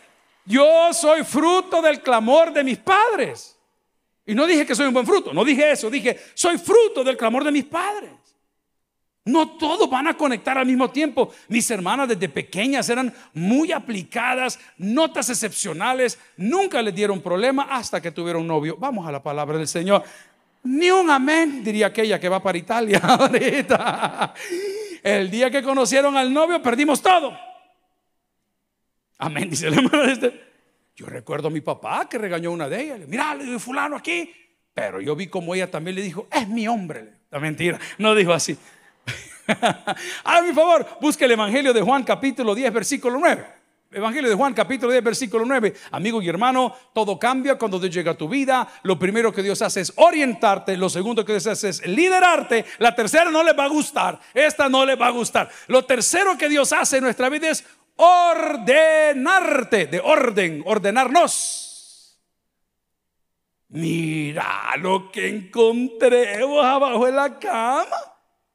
Yo 0.44 0.92
soy 0.92 1.24
fruto 1.24 1.82
del 1.82 2.00
clamor 2.00 2.52
de 2.52 2.62
mis 2.62 2.78
padres. 2.78 3.58
Y 4.24 4.36
no 4.36 4.46
dije 4.46 4.64
que 4.64 4.76
soy 4.76 4.86
un 4.86 4.94
buen 4.94 5.06
fruto, 5.06 5.34
no 5.34 5.44
dije 5.44 5.72
eso, 5.72 5.90
dije, 5.90 6.16
soy 6.34 6.58
fruto 6.58 7.02
del 7.02 7.16
clamor 7.16 7.42
de 7.42 7.50
mis 7.50 7.64
padres. 7.64 8.12
No 9.24 9.50
todos 9.50 9.88
van 9.88 10.08
a 10.08 10.16
conectar 10.16 10.58
al 10.58 10.66
mismo 10.66 10.90
tiempo. 10.90 11.32
Mis 11.48 11.70
hermanas 11.70 12.08
desde 12.08 12.28
pequeñas 12.28 12.88
eran 12.88 13.14
muy 13.34 13.70
aplicadas, 13.70 14.58
notas 14.78 15.30
excepcionales, 15.30 16.18
nunca 16.36 16.82
les 16.82 16.94
dieron 16.94 17.20
problema 17.20 17.68
hasta 17.70 18.00
que 18.00 18.10
tuvieron 18.10 18.46
novio. 18.46 18.76
Vamos 18.78 19.06
a 19.06 19.12
la 19.12 19.22
palabra 19.22 19.58
del 19.58 19.68
Señor. 19.68 20.02
Ni 20.64 20.90
un 20.90 21.08
amén, 21.10 21.62
diría 21.62 21.88
aquella 21.88 22.18
que 22.18 22.28
va 22.28 22.42
para 22.42 22.58
Italia 22.58 22.98
ahorita. 23.02 24.34
El 25.02 25.30
día 25.30 25.50
que 25.50 25.62
conocieron 25.62 26.16
al 26.16 26.32
novio 26.32 26.60
perdimos 26.60 27.00
todo. 27.00 27.36
Amén, 29.18 29.48
dice 29.50 29.68
el 29.68 29.74
hermano. 29.74 30.02
Este. 30.04 30.52
Yo 30.96 31.06
recuerdo 31.06 31.48
a 31.48 31.50
mi 31.50 31.60
papá 31.60 32.08
que 32.08 32.18
regañó 32.18 32.50
a 32.50 32.52
una 32.52 32.68
de 32.68 32.82
ellas. 32.82 33.00
Mira, 33.06 33.34
le 33.36 33.44
digo, 33.44 33.58
fulano 33.60 33.96
aquí. 33.96 34.32
Pero 34.74 35.00
yo 35.00 35.14
vi 35.14 35.28
como 35.28 35.54
ella 35.54 35.70
también 35.70 35.94
le 35.94 36.02
dijo, 36.02 36.26
es 36.30 36.48
mi 36.48 36.66
hombre. 36.66 37.22
La 37.30 37.38
mentira, 37.40 37.78
no 37.98 38.14
dijo 38.14 38.32
así. 38.32 38.56
A 40.24 40.42
mi 40.42 40.52
favor, 40.52 40.86
busque 41.00 41.24
el 41.24 41.32
Evangelio 41.32 41.72
de 41.72 41.82
Juan 41.82 42.02
capítulo 42.02 42.54
10, 42.54 42.72
versículo 42.72 43.18
9. 43.18 43.62
Evangelio 43.94 44.30
de 44.30 44.36
Juan 44.36 44.54
capítulo 44.54 44.90
10 44.90 45.04
versículo 45.04 45.44
9. 45.44 45.74
Amigo 45.90 46.22
y 46.22 46.28
hermano, 46.28 46.74
todo 46.94 47.18
cambia 47.18 47.58
cuando 47.58 47.78
Dios 47.78 47.94
llega 47.94 48.12
a 48.12 48.16
tu 48.16 48.26
vida. 48.26 48.66
Lo 48.84 48.98
primero 48.98 49.32
que 49.32 49.42
Dios 49.42 49.60
hace 49.60 49.82
es 49.82 49.92
orientarte. 49.96 50.78
Lo 50.78 50.88
segundo 50.88 51.24
que 51.26 51.32
Dios 51.32 51.46
hace 51.46 51.68
es 51.68 51.86
liderarte. 51.86 52.64
La 52.78 52.94
tercera 52.94 53.30
no 53.30 53.42
le 53.42 53.52
va 53.52 53.64
a 53.64 53.68
gustar. 53.68 54.18
Esta 54.32 54.70
no 54.70 54.86
le 54.86 54.96
va 54.96 55.08
a 55.08 55.10
gustar. 55.10 55.50
Lo 55.66 55.84
tercero 55.84 56.38
que 56.38 56.48
Dios 56.48 56.72
hace 56.72 56.98
en 56.98 57.04
nuestra 57.04 57.28
vida 57.28 57.50
es 57.50 57.66
ordenarte. 57.96 59.86
De 59.86 60.00
orden, 60.00 60.62
ordenarnos. 60.64 62.18
Mira 63.68 64.74
lo 64.78 65.10
que 65.12 65.28
encontré 65.28 66.42
abajo 66.42 67.04
de 67.04 67.12
la 67.12 67.38
cama. 67.38 68.11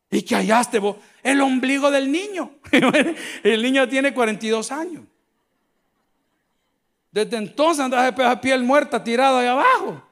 ¿Y 0.09 0.21
que 0.21 0.35
hallaste 0.35 0.79
vos? 0.79 0.97
El 1.21 1.41
ombligo 1.41 1.91
del 1.91 2.11
niño. 2.11 2.51
el 3.43 3.61
niño 3.61 3.87
tiene 3.89 4.13
42 4.13 4.71
años. 4.71 5.03
Desde 7.11 7.37
entonces 7.37 7.83
andas 7.83 8.15
de 8.15 8.37
piel 8.37 8.63
muerta 8.63 9.03
tirado 9.03 9.39
ahí 9.39 9.47
abajo. 9.47 10.03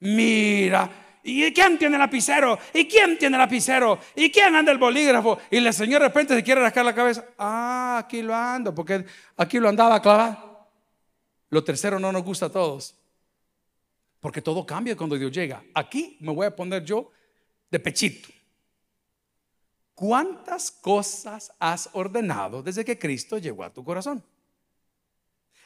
Mira, 0.00 0.90
¿Y 1.22 1.52
quién 1.52 1.78
tiene 1.78 1.96
el 1.96 2.00
lapicero? 2.00 2.58
¿Y 2.72 2.86
quién 2.86 3.18
tiene 3.18 3.36
el 3.36 3.40
lapicero? 3.40 3.98
¿Y 4.16 4.30
quién 4.30 4.54
anda 4.54 4.72
el 4.72 4.78
bolígrafo? 4.78 5.38
Y 5.50 5.60
la 5.60 5.72
señora 5.72 6.04
de 6.04 6.08
repente 6.08 6.34
se 6.34 6.42
quiere 6.42 6.62
rascar 6.62 6.84
la 6.84 6.94
cabeza. 6.94 7.24
Ah, 7.38 7.98
aquí 8.04 8.22
lo 8.22 8.34
ando, 8.34 8.74
porque 8.74 9.04
aquí 9.36 9.58
lo 9.58 9.68
andaba 9.68 10.00
clavado. 10.00 10.66
Lo 11.50 11.62
tercero 11.62 11.98
no 11.98 12.10
nos 12.10 12.22
gusta 12.22 12.46
a 12.46 12.50
todos. 12.50 12.96
Porque 14.18 14.40
todo 14.40 14.64
cambia 14.64 14.96
cuando 14.96 15.16
Dios 15.16 15.30
llega. 15.30 15.62
Aquí 15.74 16.16
me 16.20 16.32
voy 16.32 16.46
a 16.46 16.56
poner 16.56 16.84
yo 16.84 17.10
de 17.70 17.78
pechito. 17.80 18.28
¿Cuántas 20.00 20.70
cosas 20.70 21.52
has 21.58 21.90
ordenado 21.92 22.62
desde 22.62 22.86
que 22.86 22.98
Cristo 22.98 23.36
llegó 23.36 23.64
a 23.64 23.70
tu 23.70 23.84
corazón? 23.84 24.24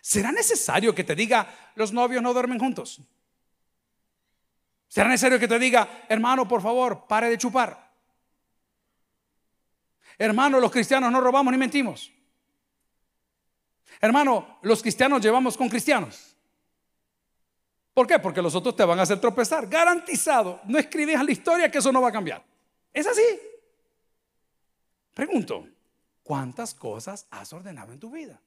¿Será 0.00 0.32
necesario 0.32 0.92
que 0.92 1.04
te 1.04 1.14
diga, 1.14 1.46
los 1.76 1.92
novios 1.92 2.20
no 2.20 2.32
duermen 2.32 2.58
juntos? 2.58 3.00
¿Será 4.88 5.08
necesario 5.08 5.38
que 5.38 5.46
te 5.46 5.56
diga, 5.56 6.04
hermano, 6.08 6.48
por 6.48 6.60
favor, 6.60 7.06
pare 7.06 7.30
de 7.30 7.38
chupar? 7.38 7.92
Hermano, 10.18 10.58
los 10.58 10.72
cristianos 10.72 11.12
no 11.12 11.20
robamos 11.20 11.52
ni 11.52 11.58
mentimos. 11.58 12.12
Hermano, 14.00 14.58
los 14.62 14.82
cristianos 14.82 15.22
llevamos 15.22 15.56
con 15.56 15.68
cristianos. 15.68 16.34
¿Por 17.92 18.08
qué? 18.08 18.18
Porque 18.18 18.42
los 18.42 18.56
otros 18.56 18.74
te 18.74 18.84
van 18.84 18.98
a 18.98 19.02
hacer 19.02 19.20
tropezar. 19.20 19.68
Garantizado. 19.68 20.60
No 20.64 20.76
escribes 20.76 21.20
a 21.20 21.22
la 21.22 21.30
historia 21.30 21.70
que 21.70 21.78
eso 21.78 21.92
no 21.92 22.02
va 22.02 22.08
a 22.08 22.12
cambiar. 22.12 22.44
Es 22.92 23.06
así. 23.06 23.22
Pregunto, 25.14 25.66
¿cuántas 26.22 26.74
cosas 26.74 27.26
has 27.30 27.52
ordenado 27.52 27.92
en 27.92 28.00
tu 28.00 28.10
vida? 28.10 28.40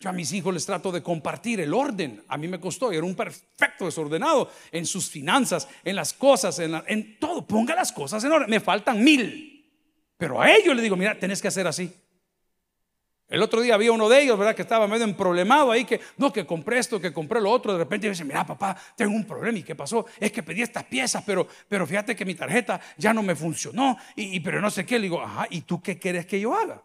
Yo 0.00 0.10
a 0.10 0.12
mis 0.12 0.32
hijos 0.32 0.54
les 0.54 0.64
trato 0.64 0.92
de 0.92 1.02
compartir 1.02 1.60
el 1.60 1.74
orden. 1.74 2.22
A 2.28 2.36
mí 2.36 2.46
me 2.46 2.60
costó, 2.60 2.92
era 2.92 3.04
un 3.04 3.16
perfecto 3.16 3.86
desordenado 3.86 4.48
en 4.70 4.86
sus 4.86 5.10
finanzas, 5.10 5.66
en 5.82 5.96
las 5.96 6.12
cosas, 6.12 6.56
en, 6.60 7.18
todo. 7.18 7.44
Ponga 7.44 7.74
las 7.74 7.90
cosas 7.90 8.22
en 8.22 8.30
orden. 8.30 8.48
Me 8.48 8.60
faltan 8.60 9.02
mil. 9.02 9.66
Pero 10.16 10.40
a 10.40 10.52
ellos 10.52 10.74
les 10.76 10.84
digo, 10.84 10.96
mira, 10.96 11.18
tenés 11.18 11.42
que 11.42 11.48
hacer 11.48 11.66
así. 11.66 11.92
El 13.28 13.42
otro 13.42 13.60
día 13.60 13.74
había 13.74 13.92
uno 13.92 14.08
de 14.08 14.22
ellos, 14.22 14.38
¿verdad? 14.38 14.56
Que 14.56 14.62
estaba 14.62 14.88
medio 14.88 15.04
emproblemado 15.04 15.70
ahí, 15.70 15.84
que 15.84 16.00
no, 16.16 16.32
que 16.32 16.46
compré 16.46 16.78
esto, 16.78 16.98
que 16.98 17.12
compré 17.12 17.42
lo 17.42 17.50
otro. 17.50 17.72
De 17.74 17.78
repente 17.78 18.06
me 18.06 18.12
dice, 18.12 18.24
mira, 18.24 18.46
papá, 18.46 18.74
tengo 18.96 19.14
un 19.14 19.26
problema. 19.26 19.58
¿Y 19.58 19.62
qué 19.62 19.74
pasó? 19.74 20.06
Es 20.18 20.32
que 20.32 20.42
pedí 20.42 20.62
estas 20.62 20.84
piezas, 20.84 21.22
pero, 21.26 21.46
pero 21.68 21.86
fíjate 21.86 22.16
que 22.16 22.24
mi 22.24 22.34
tarjeta 22.34 22.80
ya 22.96 23.12
no 23.12 23.22
me 23.22 23.36
funcionó. 23.36 23.98
Y, 24.16 24.40
pero 24.40 24.62
no 24.62 24.70
sé 24.70 24.86
qué. 24.86 24.98
Le 24.98 25.02
digo, 25.02 25.20
ajá, 25.20 25.46
¿y 25.50 25.60
tú 25.60 25.82
qué 25.82 25.98
quieres 25.98 26.24
que 26.24 26.40
yo 26.40 26.54
haga? 26.54 26.82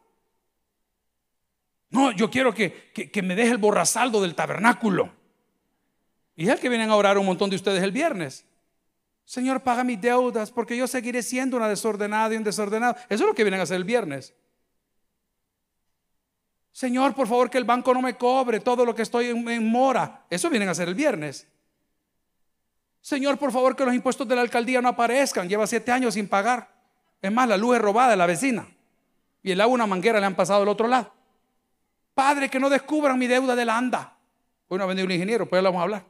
No, 1.91 2.11
yo 2.11 2.29
quiero 2.29 2.53
que, 2.53 2.91
me 3.23 3.35
deje 3.35 3.51
el 3.51 3.57
borrasaldo 3.57 4.21
del 4.21 4.35
tabernáculo. 4.35 5.13
Y 6.35 6.43
es 6.43 6.49
el 6.49 6.59
que 6.59 6.67
vienen 6.67 6.89
a 6.89 6.95
orar 6.97 7.17
un 7.17 7.25
montón 7.25 7.49
de 7.51 7.55
ustedes 7.55 7.81
el 7.81 7.93
viernes. 7.93 8.45
Señor, 9.23 9.61
paga 9.61 9.85
mis 9.85 10.01
deudas 10.01 10.51
porque 10.51 10.75
yo 10.75 10.87
seguiré 10.87 11.23
siendo 11.23 11.55
una 11.55 11.69
desordenada 11.69 12.33
y 12.33 12.37
un 12.37 12.43
desordenado. 12.43 12.95
Eso 13.07 13.23
es 13.23 13.29
lo 13.29 13.33
que 13.33 13.45
vienen 13.45 13.61
a 13.61 13.63
hacer 13.63 13.77
el 13.77 13.85
viernes. 13.85 14.33
Señor, 16.73 17.13
por 17.13 17.27
favor, 17.27 17.51
que 17.51 17.59
el 17.59 17.65
banco 17.65 17.93
no 17.93 18.01
me 18.01 18.17
cobre 18.17 18.59
todo 18.59 18.83
lo 18.83 18.95
que 18.95 19.03
estoy 19.03 19.27
en, 19.27 19.69
mora. 19.69 20.25
Eso 20.27 20.49
vienen 20.49 20.69
a 20.69 20.71
hacer 20.71 20.87
el 20.87 20.95
viernes. 20.95 21.47
Señor, 22.99 23.37
por 23.37 23.51
favor, 23.51 23.75
que 23.75 23.85
los 23.85 23.93
impuestos 23.93 24.27
de 24.27 24.35
la 24.35 24.41
alcaldía 24.41 24.81
no 24.81 24.89
aparezcan. 24.89 25.47
Lleva 25.47 25.67
siete 25.67 25.91
años 25.91 26.15
sin 26.15 26.27
pagar. 26.27 26.73
Es 27.21 27.31
más, 27.31 27.47
la 27.47 27.57
luz 27.57 27.75
es 27.75 27.81
robada 27.81 28.09
de 28.09 28.17
la 28.17 28.25
vecina. 28.25 28.67
Y 29.43 29.51
el 29.51 29.61
agua 29.61 29.75
una 29.75 29.85
manguera 29.85 30.19
le 30.19 30.25
han 30.25 30.35
pasado 30.35 30.63
al 30.63 30.67
otro 30.67 30.87
lado. 30.87 31.13
Padre, 32.15 32.49
que 32.49 32.59
no 32.59 32.71
descubran 32.71 33.19
mi 33.19 33.27
deuda 33.27 33.55
de 33.55 33.65
la 33.65 33.77
anda. 33.77 34.17
Hoy 34.67 34.79
no 34.79 34.85
ha 34.85 34.87
venido 34.87 35.05
un 35.05 35.11
ingeniero, 35.11 35.47
pues 35.47 35.61
lo 35.61 35.69
vamos 35.69 35.79
a 35.79 35.83
hablar. 35.83 36.05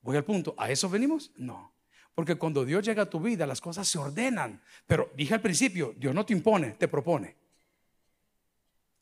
Voy 0.00 0.16
al 0.16 0.24
punto. 0.24 0.54
¿A 0.56 0.70
eso 0.70 0.88
venimos? 0.88 1.30
No. 1.36 1.72
Porque 2.14 2.36
cuando 2.36 2.64
Dios 2.64 2.82
llega 2.82 3.02
a 3.02 3.10
tu 3.10 3.20
vida, 3.20 3.46
las 3.46 3.60
cosas 3.60 3.86
se 3.86 3.98
ordenan. 3.98 4.62
Pero 4.86 5.10
dije 5.14 5.34
al 5.34 5.42
principio, 5.42 5.92
Dios 5.98 6.14
no 6.14 6.24
te 6.24 6.32
impone, 6.32 6.70
te 6.70 6.88
propone. 6.88 7.43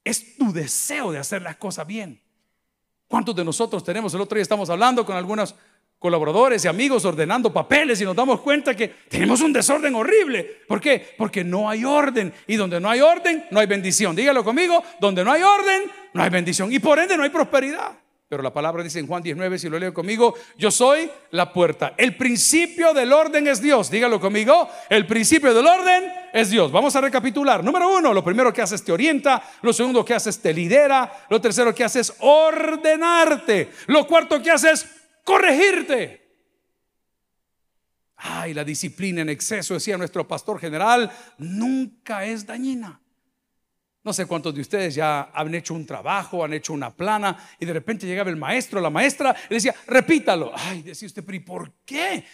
Es 0.04 0.36
tu 0.36 0.52
deseo 0.52 1.12
de 1.12 1.18
hacer 1.18 1.42
las 1.42 1.56
cosas 1.56 1.86
bien. 1.86 2.20
¿Cuántos 3.08 3.36
de 3.36 3.44
nosotros 3.44 3.84
tenemos? 3.84 4.14
El 4.14 4.20
otro 4.22 4.36
día 4.36 4.42
estamos 4.42 4.70
hablando 4.70 5.04
con 5.04 5.16
algunos 5.16 5.54
colaboradores 5.98 6.64
y 6.64 6.68
amigos 6.68 7.04
ordenando 7.04 7.52
papeles 7.52 8.00
y 8.00 8.04
nos 8.04 8.16
damos 8.16 8.40
cuenta 8.40 8.74
que 8.74 8.88
tenemos 9.08 9.40
un 9.40 9.52
desorden 9.52 9.94
horrible. 9.94 10.62
¿Por 10.66 10.80
qué? 10.80 11.14
Porque 11.16 11.44
no 11.44 11.70
hay 11.70 11.84
orden. 11.84 12.34
Y 12.48 12.56
donde 12.56 12.80
no 12.80 12.90
hay 12.90 13.00
orden, 13.00 13.44
no 13.50 13.60
hay 13.60 13.66
bendición. 13.66 14.16
Dígalo 14.16 14.42
conmigo, 14.42 14.82
donde 15.00 15.24
no 15.24 15.30
hay 15.30 15.42
orden, 15.42 15.84
no 16.12 16.22
hay 16.22 16.30
bendición. 16.30 16.72
Y 16.72 16.80
por 16.80 16.98
ende 16.98 17.16
no 17.16 17.22
hay 17.22 17.30
prosperidad. 17.30 18.01
Pero 18.32 18.42
la 18.42 18.54
palabra 18.54 18.82
dice 18.82 18.98
en 18.98 19.06
Juan 19.06 19.22
19, 19.22 19.58
si 19.58 19.68
lo 19.68 19.78
leo 19.78 19.92
conmigo, 19.92 20.34
yo 20.56 20.70
soy 20.70 21.10
la 21.32 21.52
puerta. 21.52 21.92
El 21.98 22.16
principio 22.16 22.94
del 22.94 23.12
orden 23.12 23.46
es 23.46 23.60
Dios. 23.60 23.90
Dígalo 23.90 24.18
conmigo, 24.18 24.70
el 24.88 25.06
principio 25.06 25.52
del 25.52 25.66
orden 25.66 26.04
es 26.32 26.48
Dios. 26.48 26.72
Vamos 26.72 26.96
a 26.96 27.02
recapitular. 27.02 27.62
Número 27.62 27.94
uno, 27.94 28.14
lo 28.14 28.24
primero 28.24 28.50
que 28.50 28.62
haces 28.62 28.82
te 28.82 28.90
orienta. 28.90 29.42
Lo 29.60 29.74
segundo 29.74 30.02
que 30.02 30.14
haces 30.14 30.40
te 30.40 30.54
lidera. 30.54 31.26
Lo 31.28 31.42
tercero 31.42 31.74
que 31.74 31.84
haces 31.84 32.14
ordenarte. 32.20 33.70
Lo 33.88 34.06
cuarto 34.06 34.42
que 34.42 34.50
haces 34.50 34.88
corregirte. 35.24 36.22
Ay, 38.16 38.54
la 38.54 38.64
disciplina 38.64 39.20
en 39.20 39.28
exceso, 39.28 39.74
decía 39.74 39.98
nuestro 39.98 40.26
pastor 40.26 40.58
general, 40.58 41.12
nunca 41.36 42.24
es 42.24 42.46
dañina. 42.46 43.01
No 44.04 44.12
sé 44.12 44.26
cuántos 44.26 44.52
de 44.52 44.60
ustedes 44.60 44.96
ya 44.96 45.30
han 45.32 45.54
hecho 45.54 45.74
un 45.74 45.86
trabajo, 45.86 46.44
han 46.44 46.52
hecho 46.52 46.72
una 46.72 46.90
plana 46.90 47.38
y 47.60 47.64
de 47.64 47.72
repente 47.72 48.04
llegaba 48.04 48.30
el 48.30 48.36
maestro, 48.36 48.80
la 48.80 48.90
maestra, 48.90 49.34
y 49.48 49.54
decía, 49.54 49.74
repítalo. 49.86 50.50
Ay, 50.54 50.82
decía 50.82 51.06
usted, 51.06 51.24
pero 51.24 51.36
¿y 51.36 51.40
por 51.40 51.72
qué? 51.84 52.24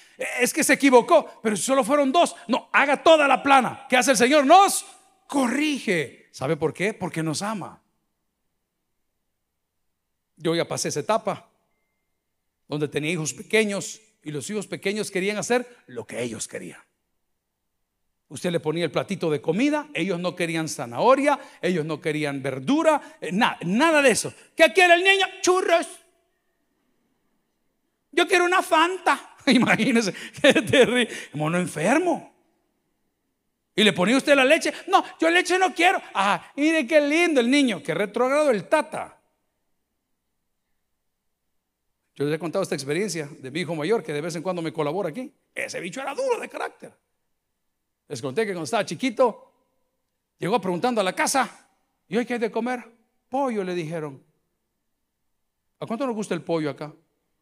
Es 0.41 0.55
que 0.55 0.65
se 0.65 0.73
equivocó, 0.73 1.41
pero 1.43 1.57
solo 1.59 1.85
fueron 1.85 2.11
dos. 2.11 2.35
No, 2.47 2.71
haga 2.73 3.03
toda 3.03 3.29
la 3.29 3.43
plana. 3.43 3.87
¿Qué 3.89 3.99
hace 3.99 4.13
el 4.13 4.17
Señor? 4.17 4.47
Nos 4.47 4.87
corrige. 5.27 6.29
¿Sabe 6.33 6.57
por 6.57 6.73
qué? 6.73 6.95
Porque 6.95 7.23
nos 7.23 7.43
ama. 7.43 7.83
Yo 10.37 10.55
ya 10.55 10.67
pasé 10.67 10.89
esa 10.89 11.01
etapa 11.01 11.51
donde 12.67 12.89
tenía 12.89 13.11
hijos 13.11 13.35
pequeños 13.35 14.01
y 14.23 14.31
los 14.31 14.49
hijos 14.49 14.67
pequeños 14.67 15.11
querían 15.11 15.37
hacer 15.37 15.69
lo 15.87 16.07
que 16.07 16.23
ellos 16.23 16.49
querían. 16.49 16.81
Usted 18.31 18.51
le 18.51 18.61
ponía 18.61 18.85
el 18.85 18.91
platito 18.91 19.31
de 19.31 19.41
comida, 19.41 19.89
ellos 19.95 20.21
no 20.21 20.37
querían 20.37 20.69
zanahoria, 20.69 21.39
ellos 21.63 21.85
no 21.87 22.01
querían 22.01 22.43
verdura, 22.43 23.17
eh, 23.21 23.33
nada, 23.33 23.59
nada 23.65 24.03
de 24.03 24.11
eso. 24.11 24.35
¿Qué 24.55 24.71
quiere 24.75 24.95
el 24.95 25.03
niño? 25.03 25.27
Churros. 25.41 25.87
Yo 28.13 28.29
quiero 28.29 28.45
una 28.45 28.63
Fanta. 28.63 29.37
Imagínese, 29.47 30.13
qué 30.43 30.53
terrible. 30.53 31.09
Mono 31.33 31.59
enfermo. 31.59 32.35
Y 33.75 33.85
le 33.85 33.93
ponía 33.93 34.17
usted 34.17 34.35
la 34.35 34.45
leche. 34.45 34.75
No, 34.89 35.03
yo 35.19 35.31
leche 35.31 35.59
no 35.59 35.73
quiero. 35.73 36.03
Ah, 36.13 36.53
mire 36.57 36.87
qué 36.87 37.01
lindo 37.01 37.41
el 37.41 37.51
niño, 37.51 37.83
qué 37.83 37.95
retrogrado 37.95 38.51
el 38.51 38.69
tata. 38.69 39.17
Yo 42.17 42.25
les 42.25 42.35
he 42.35 42.39
contado 42.39 42.65
esta 42.65 42.75
experiencia 42.75 43.29
de 43.39 43.51
mi 43.53 43.61
hijo 43.61 43.77
mayor 43.77 44.03
que 44.03 44.13
de 44.13 44.21
vez 44.21 44.35
en 44.35 44.43
cuando 44.43 44.61
me 44.61 44.73
colabora 44.73 45.09
aquí. 45.11 45.33
Ese 45.55 45.81
bicho 45.81 46.01
era 46.03 46.13
duro 46.15 46.41
de 46.41 46.49
carácter. 46.49 46.93
Les 48.09 48.23
conté 48.23 48.47
que 48.47 48.53
cuando 48.53 48.65
estaba 48.65 48.85
chiquito, 48.85 49.53
llegó 50.39 50.61
preguntando 50.61 51.01
a 51.01 51.05
la 51.05 51.13
casa, 51.13 51.69
¿y 52.09 52.17
hoy 52.17 52.25
qué 52.25 52.35
hay 52.35 52.41
de 52.41 52.51
comer? 52.51 52.85
Pollo, 53.29 53.63
le 53.63 53.75
dijeron. 53.75 54.23
¿A 55.81 55.87
cuánto 55.87 56.07
nos 56.07 56.15
gusta 56.15 56.35
el 56.35 56.43
pollo 56.43 56.71
acá? 56.71 56.93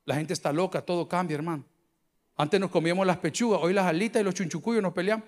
La 0.04 0.16
gente 0.16 0.32
está 0.32 0.52
loca, 0.52 0.82
todo 0.82 1.08
cambia, 1.08 1.36
hermano. 1.36 1.64
Antes 2.36 2.60
nos 2.60 2.70
comíamos 2.70 3.06
las 3.06 3.16
pechugas, 3.18 3.60
hoy 3.62 3.72
las 3.72 3.86
alitas 3.86 4.20
y 4.20 4.24
los 4.24 4.34
chunchucuyos 4.34 4.82
nos 4.82 4.92
peleamos. 4.92 5.26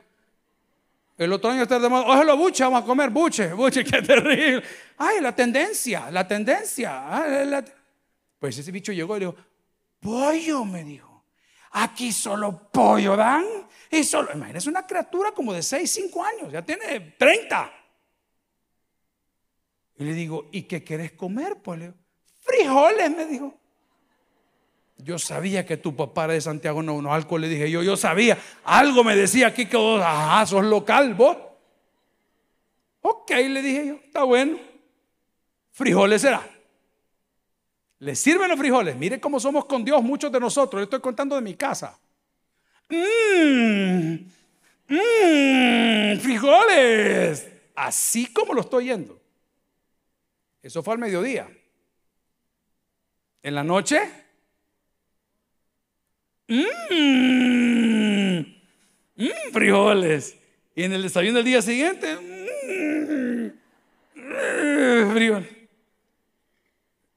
El 1.17 1.33
otro 1.33 1.51
año 1.51 1.63
está 1.63 1.79
de 1.81 1.89
moda, 1.89 2.23
lo 2.23 2.37
buche, 2.37 2.63
vamos 2.63 2.83
a 2.83 2.87
comer 2.87 3.11
buche, 3.11 3.53
buche, 3.53 3.83
qué 3.91 4.03
terrible. 4.03 4.63
Ay, 4.99 5.21
la 5.21 5.35
tendencia, 5.35 6.11
la 6.11 6.27
tendencia. 6.29 7.45
la 7.45 7.65
pues 8.39 8.57
ese 8.59 8.71
bicho 8.71 8.93
llegó 8.93 9.17
y 9.17 9.21
dijo, 9.21 9.35
pollo, 10.01 10.65
me 10.65 10.85
dijo. 10.85 11.25
Aquí 11.73 12.13
solo 12.13 12.71
pollo 12.71 13.17
dan. 13.17 13.45
Y 13.91 14.05
solo, 14.05 14.31
imagínese 14.35 14.69
una 14.69 14.87
criatura 14.87 15.33
como 15.33 15.53
de 15.53 15.63
6, 15.63 15.91
5 15.91 16.25
años, 16.25 16.53
ya 16.53 16.63
tiene 16.63 17.15
30. 17.19 17.73
Y 19.97 20.05
le 20.05 20.13
digo, 20.13 20.49
¿y 20.53 20.63
qué 20.63 20.85
quieres 20.85 21.13
comer? 21.13 21.57
Pues 21.57 21.79
le 21.79 21.87
digo, 21.87 21.99
frijoles, 22.41 23.11
me 23.11 23.27
dijo. 23.27 23.55
Yo 24.99 25.19
sabía 25.19 25.65
que 25.65 25.77
tu 25.77 25.95
papá 25.95 26.25
era 26.25 26.35
de 26.35 26.41
Santiago 26.41 26.83
no, 26.83 27.01
no, 27.01 27.15
algo 27.15 27.39
le 27.39 27.49
dije 27.49 27.71
yo, 27.71 27.85
yo 27.85 27.97
sabía, 27.97 28.37
algo 28.65 29.05
me 29.05 29.15
decía 29.15 29.47
aquí 29.47 29.67
que 29.67 29.77
vos, 29.77 30.03
ajá, 30.03 30.45
sos 30.45 30.65
local, 30.65 31.15
vos. 31.15 31.37
Ok, 33.01 33.31
le 33.31 33.63
dije 33.63 33.87
yo, 33.87 33.95
está 33.95 34.25
bueno. 34.25 34.59
Frijoles 35.71 36.21
será. 36.21 36.45
¿Le 38.01 38.15
sirven 38.15 38.49
los 38.49 38.59
frijoles? 38.59 38.97
Mire 38.97 39.21
cómo 39.21 39.41
somos 39.41 39.65
con 39.65 39.85
Dios 39.85 40.03
muchos 40.03 40.31
de 40.31 40.41
nosotros. 40.41 40.81
Le 40.81 40.85
estoy 40.85 41.01
contando 41.01 41.37
de 41.37 41.43
mi 41.43 41.55
casa. 41.55 41.99
Mmm, 42.91 44.27
mmm, 44.89 46.19
frijoles. 46.21 47.49
Así 47.75 48.33
como 48.33 48.55
lo 48.55 48.63
estoy 48.63 48.87
yendo. 48.87 49.21
Eso 50.63 50.83
fue 50.83 50.95
al 50.95 51.01
mediodía. 51.01 51.49
En 53.43 53.55
la 53.55 53.63
noche, 53.63 54.01
Mmm, 56.49 56.65
mmm, 59.17 59.53
frijoles. 59.53 60.37
Y 60.75 60.85
en 60.85 60.93
el 60.93 61.03
desayuno 61.03 61.37
del 61.37 61.45
día 61.45 61.61
siguiente, 61.61 62.17
mmm, 62.17 63.51
frijoles. 65.13 65.49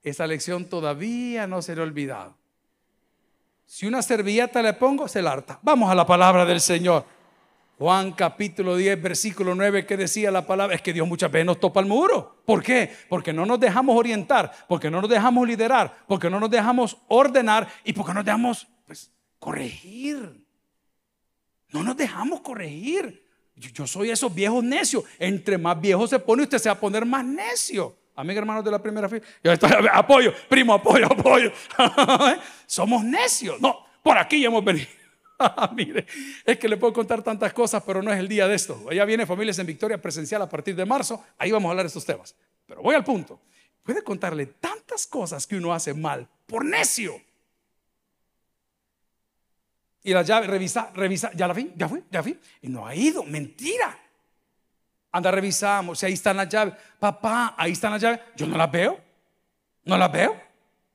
Esa 0.03 0.27
lección 0.27 0.65
todavía 0.65 1.47
no 1.47 1.61
se 1.61 1.75
le 1.75 1.81
ha 1.81 1.83
olvidado. 1.85 2.40
Si 3.73 3.87
una 3.87 4.01
servilleta 4.01 4.61
le 4.61 4.73
pongo, 4.73 5.07
se 5.07 5.21
la 5.21 5.31
harta. 5.31 5.57
Vamos 5.61 5.89
a 5.89 5.95
la 5.95 6.05
palabra 6.05 6.43
del 6.43 6.59
Señor. 6.59 7.05
Juan 7.79 8.11
capítulo 8.11 8.75
10, 8.75 9.01
versículo 9.01 9.55
9, 9.55 9.85
que 9.85 9.95
decía 9.95 10.29
la 10.29 10.45
palabra, 10.45 10.75
es 10.75 10.81
que 10.81 10.91
Dios 10.91 11.07
muchas 11.07 11.31
veces 11.31 11.45
nos 11.45 11.57
topa 11.57 11.79
el 11.79 11.85
muro. 11.85 12.41
¿Por 12.43 12.61
qué? 12.61 12.93
Porque 13.07 13.31
no 13.31 13.45
nos 13.45 13.61
dejamos 13.61 13.95
orientar, 13.95 14.51
porque 14.67 14.91
no 14.91 14.99
nos 14.99 15.09
dejamos 15.09 15.47
liderar, 15.47 15.99
porque 16.05 16.29
no 16.29 16.37
nos 16.37 16.51
dejamos 16.51 16.97
ordenar 17.07 17.65
y 17.85 17.93
porque 17.93 18.09
no 18.09 18.15
nos 18.15 18.25
dejamos 18.25 18.67
pues, 18.85 19.09
corregir. 19.39 20.45
No 21.69 21.81
nos 21.81 21.95
dejamos 21.95 22.41
corregir. 22.41 23.25
Yo, 23.55 23.87
soy 23.87 24.09
esos 24.09 24.35
viejos 24.35 24.65
necios. 24.65 25.05
Entre 25.17 25.57
más 25.57 25.79
viejo 25.79 26.07
se 26.07 26.19
pone, 26.19 26.43
usted 26.43 26.57
se 26.57 26.67
va 26.67 26.73
a 26.73 26.79
poner 26.79 27.05
más 27.05 27.23
necio. 27.23 27.95
Amén, 28.15 28.37
hermanos 28.37 28.63
de 28.63 28.71
la 28.71 28.81
primera 28.81 29.07
fila. 29.07 29.21
Yo 29.43 29.51
estoy, 29.51 29.71
apoyo, 29.91 30.33
primo, 30.49 30.73
apoyo, 30.73 31.05
apoyo. 31.05 31.51
Somos 32.65 33.03
necios. 33.03 33.59
No, 33.61 33.85
por 34.03 34.17
aquí 34.17 34.41
ya 34.41 34.47
hemos 34.47 34.63
venido. 34.63 34.87
Mire, 35.75 36.05
es 36.45 36.57
que 36.57 36.67
le 36.67 36.77
puedo 36.77 36.93
contar 36.93 37.23
tantas 37.23 37.53
cosas, 37.53 37.83
pero 37.85 38.01
no 38.01 38.11
es 38.11 38.19
el 38.19 38.27
día 38.27 38.47
de 38.47 38.55
esto. 38.55 38.91
Ya 38.91 39.05
viene 39.05 39.25
Familias 39.25 39.59
en 39.59 39.67
Victoria 39.67 40.01
presencial 40.01 40.41
a 40.41 40.49
partir 40.49 40.75
de 40.75 40.85
marzo. 40.85 41.23
Ahí 41.37 41.51
vamos 41.51 41.69
a 41.69 41.71
hablar 41.71 41.85
de 41.85 41.87
estos 41.87 42.05
temas. 42.05 42.35
Pero 42.65 42.81
voy 42.81 42.95
al 42.95 43.03
punto. 43.03 43.39
Puede 43.83 44.03
contarle 44.03 44.45
tantas 44.45 45.07
cosas 45.07 45.47
que 45.47 45.55
uno 45.55 45.73
hace 45.73 45.93
mal 45.93 46.27
por 46.45 46.63
necio. 46.63 47.19
Y 50.03 50.13
la 50.13 50.23
llave, 50.23 50.47
revisa, 50.47 50.91
revisa, 50.93 51.31
ya 51.33 51.47
la 51.47 51.53
vi, 51.53 51.71
ya 51.75 51.87
fui, 51.87 52.03
ya 52.09 52.23
fui. 52.23 52.39
Y 52.61 52.69
no 52.69 52.87
ha 52.87 52.95
ido, 52.95 53.23
mentira. 53.23 53.97
Anda, 55.11 55.31
revisamos, 55.31 55.99
si 55.99 56.05
ahí 56.05 56.13
están 56.13 56.37
las 56.37 56.47
llaves. 56.47 56.73
Papá, 56.99 57.53
ahí 57.57 57.73
están 57.73 57.91
las 57.91 58.01
llaves. 58.01 58.19
Yo 58.35 58.47
no 58.47 58.57
las 58.57 58.71
veo, 58.71 58.99
no 59.83 59.97
las 59.97 60.11
veo. 60.11 60.39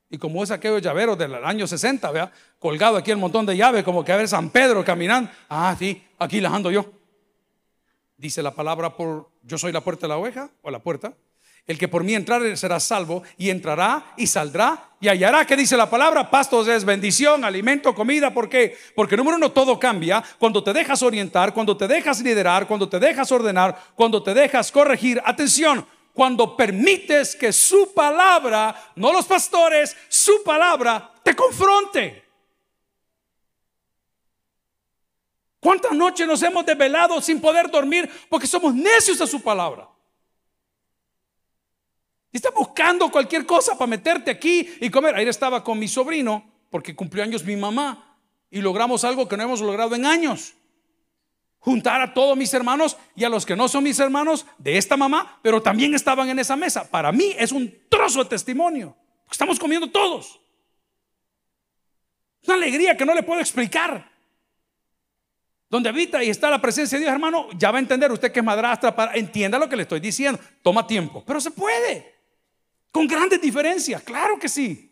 Y 0.08 0.18
como 0.18 0.42
es 0.42 0.50
aquellos 0.50 0.80
llaveros 0.80 1.18
del 1.18 1.34
año 1.34 1.66
60, 1.66 2.10
vea, 2.12 2.32
colgado 2.58 2.96
aquí 2.96 3.10
el 3.10 3.16
montón 3.16 3.44
de 3.44 3.56
llaves, 3.56 3.84
como 3.84 4.04
que 4.04 4.12
a 4.12 4.16
ver 4.16 4.28
San 4.28 4.50
Pedro 4.50 4.84
caminando. 4.84 5.30
Ah, 5.48 5.74
sí, 5.78 6.02
aquí 6.18 6.40
las 6.40 6.52
ando 6.52 6.70
yo. 6.70 6.90
Dice 8.16 8.42
la 8.42 8.54
palabra 8.54 8.96
por 8.96 9.28
yo 9.42 9.58
soy 9.58 9.72
la 9.72 9.80
puerta 9.80 10.02
de 10.02 10.08
la 10.08 10.16
oveja 10.16 10.48
o 10.62 10.70
la 10.70 10.78
puerta. 10.78 11.12
El 11.66 11.78
que 11.78 11.88
por 11.88 12.04
mí 12.04 12.14
entrar 12.14 12.56
será 12.56 12.78
salvo 12.78 13.24
y 13.36 13.50
entrará 13.50 14.12
y 14.16 14.28
saldrá 14.28 14.90
y 15.00 15.08
hallará. 15.08 15.44
¿Qué 15.44 15.56
dice 15.56 15.76
la 15.76 15.90
palabra? 15.90 16.30
Pastos 16.30 16.68
es 16.68 16.84
bendición, 16.84 17.44
alimento, 17.44 17.92
comida. 17.92 18.32
¿Por 18.32 18.48
qué? 18.48 18.76
Porque 18.94 19.16
número 19.16 19.36
uno, 19.36 19.50
todo 19.50 19.78
cambia 19.78 20.22
cuando 20.38 20.62
te 20.62 20.72
dejas 20.72 21.02
orientar, 21.02 21.52
cuando 21.52 21.76
te 21.76 21.88
dejas 21.88 22.20
liderar, 22.20 22.68
cuando 22.68 22.88
te 22.88 23.00
dejas 23.00 23.32
ordenar, 23.32 23.76
cuando 23.96 24.22
te 24.22 24.32
dejas 24.32 24.70
corregir. 24.70 25.20
Atención, 25.24 25.84
cuando 26.12 26.56
permites 26.56 27.34
que 27.34 27.52
su 27.52 27.92
palabra, 27.92 28.92
no 28.94 29.12
los 29.12 29.26
pastores, 29.26 29.96
su 30.08 30.44
palabra 30.44 31.12
te 31.24 31.34
confronte. 31.34 32.24
¿Cuántas 35.58 35.90
noches 35.90 36.28
nos 36.28 36.40
hemos 36.44 36.64
desvelado 36.64 37.20
sin 37.20 37.40
poder 37.40 37.68
dormir 37.68 38.08
porque 38.28 38.46
somos 38.46 38.72
necios 38.72 39.20
a 39.20 39.26
su 39.26 39.42
palabra? 39.42 39.88
Y 42.36 42.44
estás 42.44 42.52
buscando 42.52 43.10
cualquier 43.10 43.46
cosa 43.46 43.78
para 43.78 43.86
meterte 43.86 44.30
aquí 44.30 44.68
y 44.78 44.90
comer. 44.90 45.14
Ayer 45.14 45.28
estaba 45.28 45.64
con 45.64 45.78
mi 45.78 45.88
sobrino 45.88 46.44
porque 46.68 46.94
cumplió 46.94 47.24
años 47.24 47.42
mi 47.42 47.56
mamá 47.56 48.14
y 48.50 48.60
logramos 48.60 49.04
algo 49.04 49.26
que 49.26 49.38
no 49.38 49.44
hemos 49.44 49.62
logrado 49.62 49.94
en 49.94 50.04
años 50.04 50.52
juntar 51.60 52.02
a 52.02 52.12
todos 52.12 52.36
mis 52.36 52.52
hermanos 52.52 52.98
y 53.14 53.24
a 53.24 53.30
los 53.30 53.46
que 53.46 53.56
no 53.56 53.68
son 53.68 53.84
mis 53.84 53.98
hermanos 54.00 54.44
de 54.58 54.76
esta 54.76 54.98
mamá, 54.98 55.38
pero 55.40 55.62
también 55.62 55.94
estaban 55.94 56.28
en 56.28 56.38
esa 56.38 56.56
mesa. 56.56 56.86
Para 56.86 57.10
mí 57.10 57.34
es 57.38 57.52
un 57.52 57.74
trozo 57.88 58.22
de 58.22 58.28
testimonio. 58.28 58.94
Estamos 59.30 59.58
comiendo 59.58 59.90
todos. 59.90 60.38
Una 62.46 62.56
alegría 62.56 62.98
que 62.98 63.06
no 63.06 63.14
le 63.14 63.22
puedo 63.22 63.40
explicar. 63.40 64.12
Donde 65.70 65.88
habita 65.88 66.22
y 66.22 66.28
está 66.28 66.50
la 66.50 66.60
presencia 66.60 66.98
de 66.98 67.04
Dios, 67.04 67.14
hermano, 67.14 67.48
ya 67.56 67.70
va 67.70 67.78
a 67.78 67.80
entender 67.80 68.12
usted 68.12 68.30
que 68.30 68.40
es 68.40 68.44
madrastra, 68.44 68.94
para, 68.94 69.14
entienda 69.14 69.58
lo 69.58 69.70
que 69.70 69.76
le 69.76 69.84
estoy 69.84 70.00
diciendo. 70.00 70.38
Toma 70.60 70.86
tiempo, 70.86 71.24
pero 71.26 71.40
se 71.40 71.50
puede. 71.50 72.15
Con 72.96 73.06
grandes 73.06 73.42
diferencias, 73.42 74.02
claro 74.02 74.38
que 74.38 74.48
sí. 74.48 74.90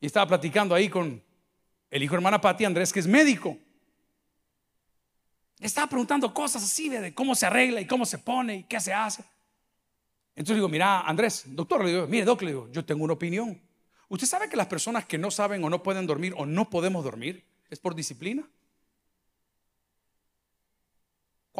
Y 0.00 0.06
estaba 0.06 0.26
platicando 0.26 0.74
ahí 0.74 0.88
con 0.88 1.22
el 1.88 2.02
hijo 2.02 2.14
de 2.14 2.16
hermana 2.16 2.40
Pati 2.40 2.64
Andrés, 2.64 2.92
que 2.92 2.98
es 2.98 3.06
médico 3.06 3.56
estaba 5.60 5.86
preguntando 5.86 6.34
cosas 6.34 6.64
así 6.64 6.88
de 6.88 7.14
cómo 7.14 7.36
se 7.36 7.46
arregla 7.46 7.80
y 7.80 7.86
cómo 7.86 8.04
se 8.04 8.18
pone 8.18 8.56
y 8.56 8.62
qué 8.64 8.80
se 8.80 8.92
hace. 8.92 9.22
Entonces 10.34 10.56
digo, 10.56 10.68
mira, 10.68 11.02
Andrés, 11.02 11.44
doctor, 11.46 11.84
le 11.84 11.92
digo, 11.92 12.06
mire, 12.08 12.24
doctor, 12.24 12.46
le 12.46 12.50
digo, 12.50 12.68
yo 12.72 12.84
tengo 12.84 13.04
una 13.04 13.12
opinión. 13.12 13.62
¿Usted 14.08 14.26
sabe 14.26 14.48
que 14.48 14.56
las 14.56 14.66
personas 14.66 15.04
que 15.04 15.16
no 15.16 15.30
saben 15.30 15.62
o 15.62 15.70
no 15.70 15.80
pueden 15.80 16.08
dormir 16.08 16.34
o 16.36 16.44
no 16.44 16.68
podemos 16.68 17.04
dormir 17.04 17.44
es 17.70 17.78
por 17.78 17.94
disciplina? 17.94 18.44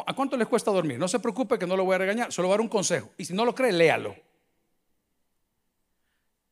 ¿A 0.05 0.13
cuánto 0.13 0.35
les 0.35 0.47
cuesta 0.47 0.71
dormir? 0.71 0.99
No 0.99 1.07
se 1.07 1.19
preocupe 1.19 1.57
que 1.57 1.65
no 1.65 1.77
lo 1.77 1.85
voy 1.85 1.95
a 1.95 1.99
regañar, 1.99 2.31
solo 2.31 2.49
voy 2.49 2.53
a 2.53 2.57
dar 2.57 2.61
un 2.61 2.67
consejo. 2.67 3.11
Y 3.17 3.25
si 3.25 3.33
no 3.33 3.45
lo 3.45 3.55
cree, 3.55 3.71
léalo. 3.71 4.15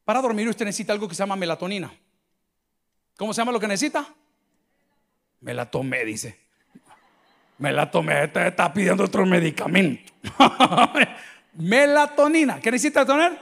Para 0.06 0.22
dormir 0.22 0.48
usted 0.48 0.66
necesita 0.66 0.94
algo 0.94 1.08
que 1.08 1.16
se 1.16 1.20
llama 1.24 1.36
melatonina. 1.36 1.92
¿Cómo 3.18 3.34
se 3.34 3.42
llama 3.42 3.52
lo 3.52 3.60
que 3.60 3.68
necesita? 3.68 4.08
Me 5.42 5.54
la 5.54 5.70
tomé, 5.70 6.06
dice. 6.06 6.40
Me 7.58 7.72
la 7.72 7.92
tomé, 7.92 8.28
te 8.30 8.48
está 8.48 8.74
pidiendo 8.74 9.04
otro 9.04 9.26
medicamento. 9.26 10.12
melatonina. 11.54 12.60
¿Qué 12.60 12.72
necesita 12.72 13.06
tener? 13.06 13.38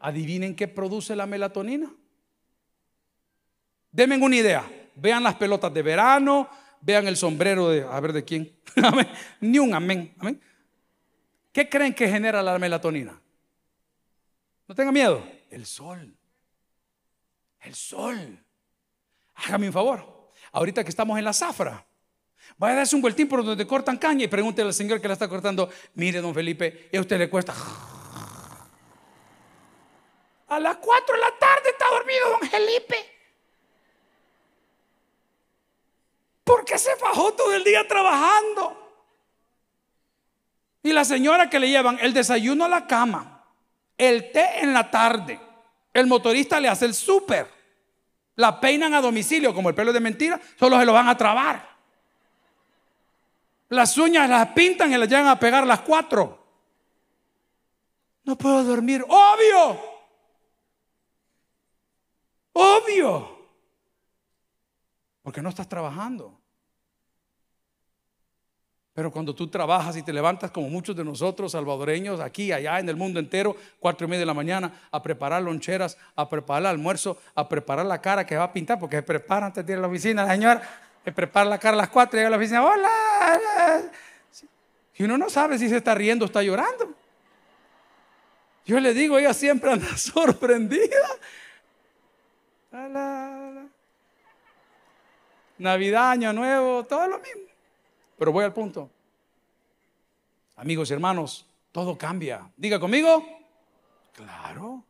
Adivinen 0.00 0.54
qué 0.54 0.68
produce 0.68 1.16
la 1.16 1.26
melatonina. 1.26 1.90
Denme 3.90 4.18
una 4.18 4.36
idea. 4.36 4.70
Vean 4.94 5.22
las 5.22 5.34
pelotas 5.34 5.72
de 5.72 5.82
verano, 5.82 6.48
vean 6.80 7.06
el 7.06 7.16
sombrero 7.16 7.68
de, 7.68 7.82
a 7.82 7.98
ver 8.00 8.12
de 8.12 8.24
quién. 8.24 8.56
Ni 9.40 9.58
un 9.58 9.74
amén. 9.74 10.14
amén. 10.18 10.40
¿Qué 11.52 11.68
creen 11.68 11.94
que 11.94 12.08
genera 12.08 12.42
la 12.42 12.58
melatonina? 12.58 13.20
No 14.68 14.74
tenga 14.74 14.92
miedo. 14.92 15.26
El 15.50 15.64
sol. 15.64 16.16
El 17.60 17.74
sol. 17.74 18.44
Hágame 19.34 19.68
un 19.68 19.72
favor. 19.72 20.30
Ahorita 20.52 20.84
que 20.84 20.90
estamos 20.90 21.18
en 21.18 21.24
la 21.24 21.32
zafra, 21.32 21.86
Vaya 22.58 22.74
a 22.74 22.76
darse 22.76 22.96
un 22.96 23.02
vueltín 23.02 23.28
por 23.28 23.44
donde 23.44 23.66
cortan 23.66 23.98
caña 23.98 24.24
y 24.24 24.28
pregúntele 24.28 24.68
al 24.68 24.74
señor 24.74 25.00
que 25.00 25.08
la 25.08 25.14
está 25.14 25.28
cortando, 25.28 25.68
mire, 25.94 26.20
don 26.20 26.32
Felipe, 26.32 26.88
¿y 26.92 26.96
a 26.96 27.00
usted 27.00 27.18
le 27.18 27.28
cuesta? 27.28 27.54
A 30.48 30.60
las 30.60 30.76
4 30.76 31.14
de 31.14 31.20
la 31.20 31.38
tarde 31.38 31.70
está 31.70 31.84
dormido 31.90 32.30
don 32.30 32.48
Felipe. 32.48 33.15
Porque 36.46 36.78
se 36.78 36.94
fajó 36.94 37.32
todo 37.32 37.52
el 37.52 37.64
día 37.64 37.88
trabajando. 37.88 38.88
Y 40.84 40.92
la 40.92 41.04
señora 41.04 41.50
que 41.50 41.58
le 41.58 41.68
llevan 41.68 41.98
el 42.00 42.14
desayuno 42.14 42.66
a 42.66 42.68
la 42.68 42.86
cama, 42.86 43.42
el 43.98 44.30
té 44.30 44.60
en 44.60 44.72
la 44.72 44.88
tarde, 44.88 45.40
el 45.92 46.06
motorista 46.06 46.60
le 46.60 46.68
hace 46.68 46.84
el 46.84 46.94
súper, 46.94 47.50
la 48.36 48.60
peinan 48.60 48.94
a 48.94 49.00
domicilio, 49.00 49.52
como 49.52 49.70
el 49.70 49.74
pelo 49.74 49.92
de 49.92 49.98
mentira, 49.98 50.40
solo 50.56 50.78
se 50.78 50.86
lo 50.86 50.92
van 50.92 51.08
a 51.08 51.16
trabar. 51.16 51.68
Las 53.70 53.98
uñas 53.98 54.30
las 54.30 54.46
pintan 54.50 54.92
y 54.92 54.96
las 54.98 55.08
llegan 55.08 55.26
a 55.26 55.40
pegar 55.40 55.66
las 55.66 55.80
cuatro. 55.80 56.46
No 58.22 58.38
puedo 58.38 58.62
dormir. 58.62 59.04
Obvio. 59.08 59.80
Obvio. 62.52 63.36
Porque 65.24 65.42
no 65.42 65.48
estás 65.48 65.68
trabajando. 65.68 66.35
Pero 68.96 69.12
cuando 69.12 69.32
tú 69.32 69.46
trabajas 69.46 69.96
y 69.96 70.02
te 70.02 70.12
levantas 70.12 70.50
como 70.50 70.68
muchos 70.68 70.96
de 70.96 71.04
nosotros, 71.04 71.52
salvadoreños, 71.52 72.18
aquí, 72.18 72.50
allá, 72.50 72.80
en 72.80 72.88
el 72.88 72.96
mundo 72.96 73.20
entero, 73.20 73.54
cuatro 73.78 74.08
y 74.08 74.10
media 74.10 74.20
de 74.20 74.26
la 74.26 74.34
mañana, 74.34 74.72
a 74.90 75.00
preparar 75.00 75.42
loncheras, 75.42 75.96
a 76.16 76.28
preparar 76.28 76.62
el 76.62 76.66
almuerzo, 76.66 77.18
a 77.34 77.48
preparar 77.48 77.86
la 77.86 78.00
cara 78.00 78.26
que 78.26 78.36
va 78.36 78.44
a 78.44 78.52
pintar, 78.52 78.80
porque 78.80 78.96
se 78.96 79.02
prepara 79.04 79.46
antes 79.46 79.64
de 79.64 79.72
ir 79.74 79.78
a 79.78 79.82
la 79.82 79.86
oficina, 79.86 80.26
señor 80.26 80.60
me 81.06 81.12
prepara 81.12 81.48
la 81.48 81.56
cara 81.56 81.74
a 81.74 81.76
las 81.76 81.88
cuatro 81.88 82.18
y 82.18 82.20
llega 82.20 82.26
a 82.26 82.30
la 82.32 82.36
oficina, 82.36 82.64
hola. 82.64 83.82
Y 84.96 85.04
uno 85.04 85.16
no 85.16 85.30
sabe 85.30 85.56
si 85.56 85.68
se 85.68 85.76
está 85.76 85.94
riendo 85.94 86.24
o 86.24 86.26
está 86.26 86.42
llorando. 86.42 86.92
Yo 88.64 88.80
le 88.80 88.92
digo, 88.92 89.16
ella 89.16 89.32
siempre 89.32 89.70
anda 89.70 89.86
sorprendida. 89.96 91.06
Navidad, 95.58 96.10
Año 96.10 96.32
Nuevo, 96.32 96.84
todo 96.84 97.06
lo 97.06 97.20
mismo. 97.20 97.45
Pero 98.16 98.32
voy 98.32 98.44
al 98.44 98.52
punto. 98.52 98.90
Amigos 100.56 100.90
y 100.90 100.94
hermanos, 100.94 101.46
todo 101.70 101.96
cambia. 101.98 102.50
Diga 102.56 102.80
conmigo. 102.80 103.24
Claro. 104.12 104.84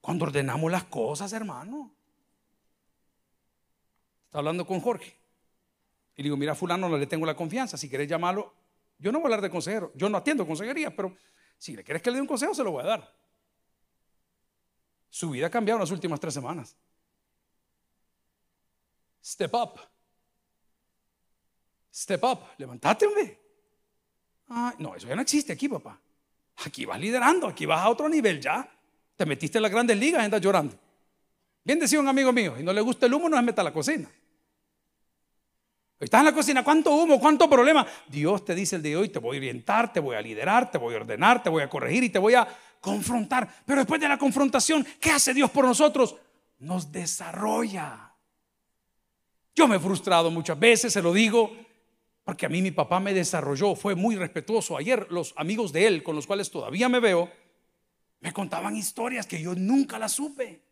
Cuando 0.00 0.24
ordenamos 0.24 0.70
las 0.70 0.84
cosas, 0.84 1.32
hermano. 1.32 1.92
Está 4.26 4.38
hablando 4.38 4.66
con 4.66 4.80
Jorge. 4.80 5.14
Y 6.16 6.22
le 6.22 6.24
digo, 6.24 6.36
mira, 6.36 6.54
fulano, 6.54 6.88
no 6.88 6.96
le 6.96 7.06
tengo 7.06 7.24
la 7.24 7.36
confianza. 7.36 7.76
Si 7.76 7.88
querés 7.88 8.08
llamarlo, 8.08 8.52
yo 8.98 9.12
no 9.12 9.18
voy 9.18 9.24
a 9.24 9.28
hablar 9.28 9.42
de 9.42 9.50
consejero. 9.50 9.92
Yo 9.94 10.08
no 10.08 10.18
atiendo 10.18 10.46
consejería, 10.46 10.94
pero 10.94 11.16
si 11.56 11.76
le 11.76 11.84
quieres 11.84 12.02
que 12.02 12.10
le 12.10 12.16
dé 12.16 12.22
un 12.22 12.26
consejo, 12.26 12.54
se 12.54 12.64
lo 12.64 12.72
voy 12.72 12.82
a 12.82 12.86
dar. 12.86 13.14
Su 15.08 15.30
vida 15.30 15.46
ha 15.46 15.50
cambiado 15.50 15.76
en 15.76 15.82
las 15.82 15.90
últimas 15.90 16.18
tres 16.18 16.34
semanas. 16.34 16.76
Step 19.22 19.54
up. 19.54 19.91
Step 21.92 22.24
up. 22.24 22.38
Levantate, 22.58 23.06
hombre. 23.06 23.38
no, 24.78 24.96
eso 24.96 25.06
ya 25.06 25.14
no 25.14 25.22
existe 25.22 25.52
aquí, 25.52 25.68
papá. 25.68 25.98
Aquí 26.64 26.84
vas 26.84 27.00
liderando, 27.00 27.46
aquí 27.46 27.66
vas 27.66 27.80
a 27.80 27.88
otro 27.88 28.08
nivel 28.08 28.40
ya. 28.40 28.68
Te 29.16 29.26
metiste 29.26 29.58
en 29.58 29.62
las 29.62 29.70
grandes 29.70 29.98
ligas 29.98 30.22
y 30.22 30.24
andas 30.24 30.40
llorando. 30.40 30.74
Bien 31.64 31.78
decía 31.78 32.00
un 32.00 32.08
amigo 32.08 32.32
mío, 32.32 32.56
y 32.58 32.62
no 32.62 32.72
le 32.72 32.80
gusta 32.80 33.06
el 33.06 33.14
humo, 33.14 33.28
no 33.28 33.36
se 33.36 33.42
meta 33.42 33.60
a 33.60 33.64
la 33.64 33.72
cocina. 33.72 34.10
Estás 36.00 36.18
en 36.18 36.24
la 36.24 36.34
cocina, 36.34 36.64
¿cuánto 36.64 36.90
humo? 36.90 37.20
¿Cuánto 37.20 37.48
problema? 37.48 37.86
Dios 38.08 38.44
te 38.44 38.56
dice 38.56 38.74
el 38.74 38.82
día 38.82 38.92
de 38.92 38.96
hoy, 38.96 39.08
te 39.08 39.20
voy 39.20 39.36
a 39.36 39.38
orientar, 39.38 39.92
te 39.92 40.00
voy 40.00 40.16
a 40.16 40.20
liderar, 40.20 40.68
te 40.68 40.78
voy 40.78 40.94
a 40.94 40.96
ordenar, 40.96 41.40
te 41.42 41.48
voy 41.48 41.62
a 41.62 41.68
corregir 41.68 42.02
y 42.02 42.10
te 42.10 42.18
voy 42.18 42.34
a 42.34 42.48
confrontar. 42.80 43.48
Pero 43.64 43.80
después 43.82 44.00
de 44.00 44.08
la 44.08 44.18
confrontación, 44.18 44.84
¿qué 45.00 45.12
hace 45.12 45.32
Dios 45.32 45.48
por 45.50 45.64
nosotros? 45.64 46.16
Nos 46.58 46.90
desarrolla. 46.90 48.12
Yo 49.54 49.68
me 49.68 49.76
he 49.76 49.78
frustrado 49.78 50.28
muchas 50.32 50.58
veces, 50.58 50.92
se 50.92 51.02
lo 51.02 51.12
digo, 51.12 51.54
porque 52.24 52.46
a 52.46 52.48
mí 52.48 52.62
mi 52.62 52.70
papá 52.70 53.00
me 53.00 53.14
desarrolló, 53.14 53.74
fue 53.74 53.94
muy 53.94 54.16
respetuoso. 54.16 54.76
Ayer 54.76 55.06
los 55.10 55.34
amigos 55.36 55.72
de 55.72 55.86
él, 55.86 56.02
con 56.02 56.16
los 56.16 56.26
cuales 56.26 56.50
todavía 56.50 56.88
me 56.88 57.00
veo, 57.00 57.30
me 58.20 58.32
contaban 58.32 58.76
historias 58.76 59.26
que 59.26 59.42
yo 59.42 59.54
nunca 59.54 59.98
las 59.98 60.12
supe 60.12 60.62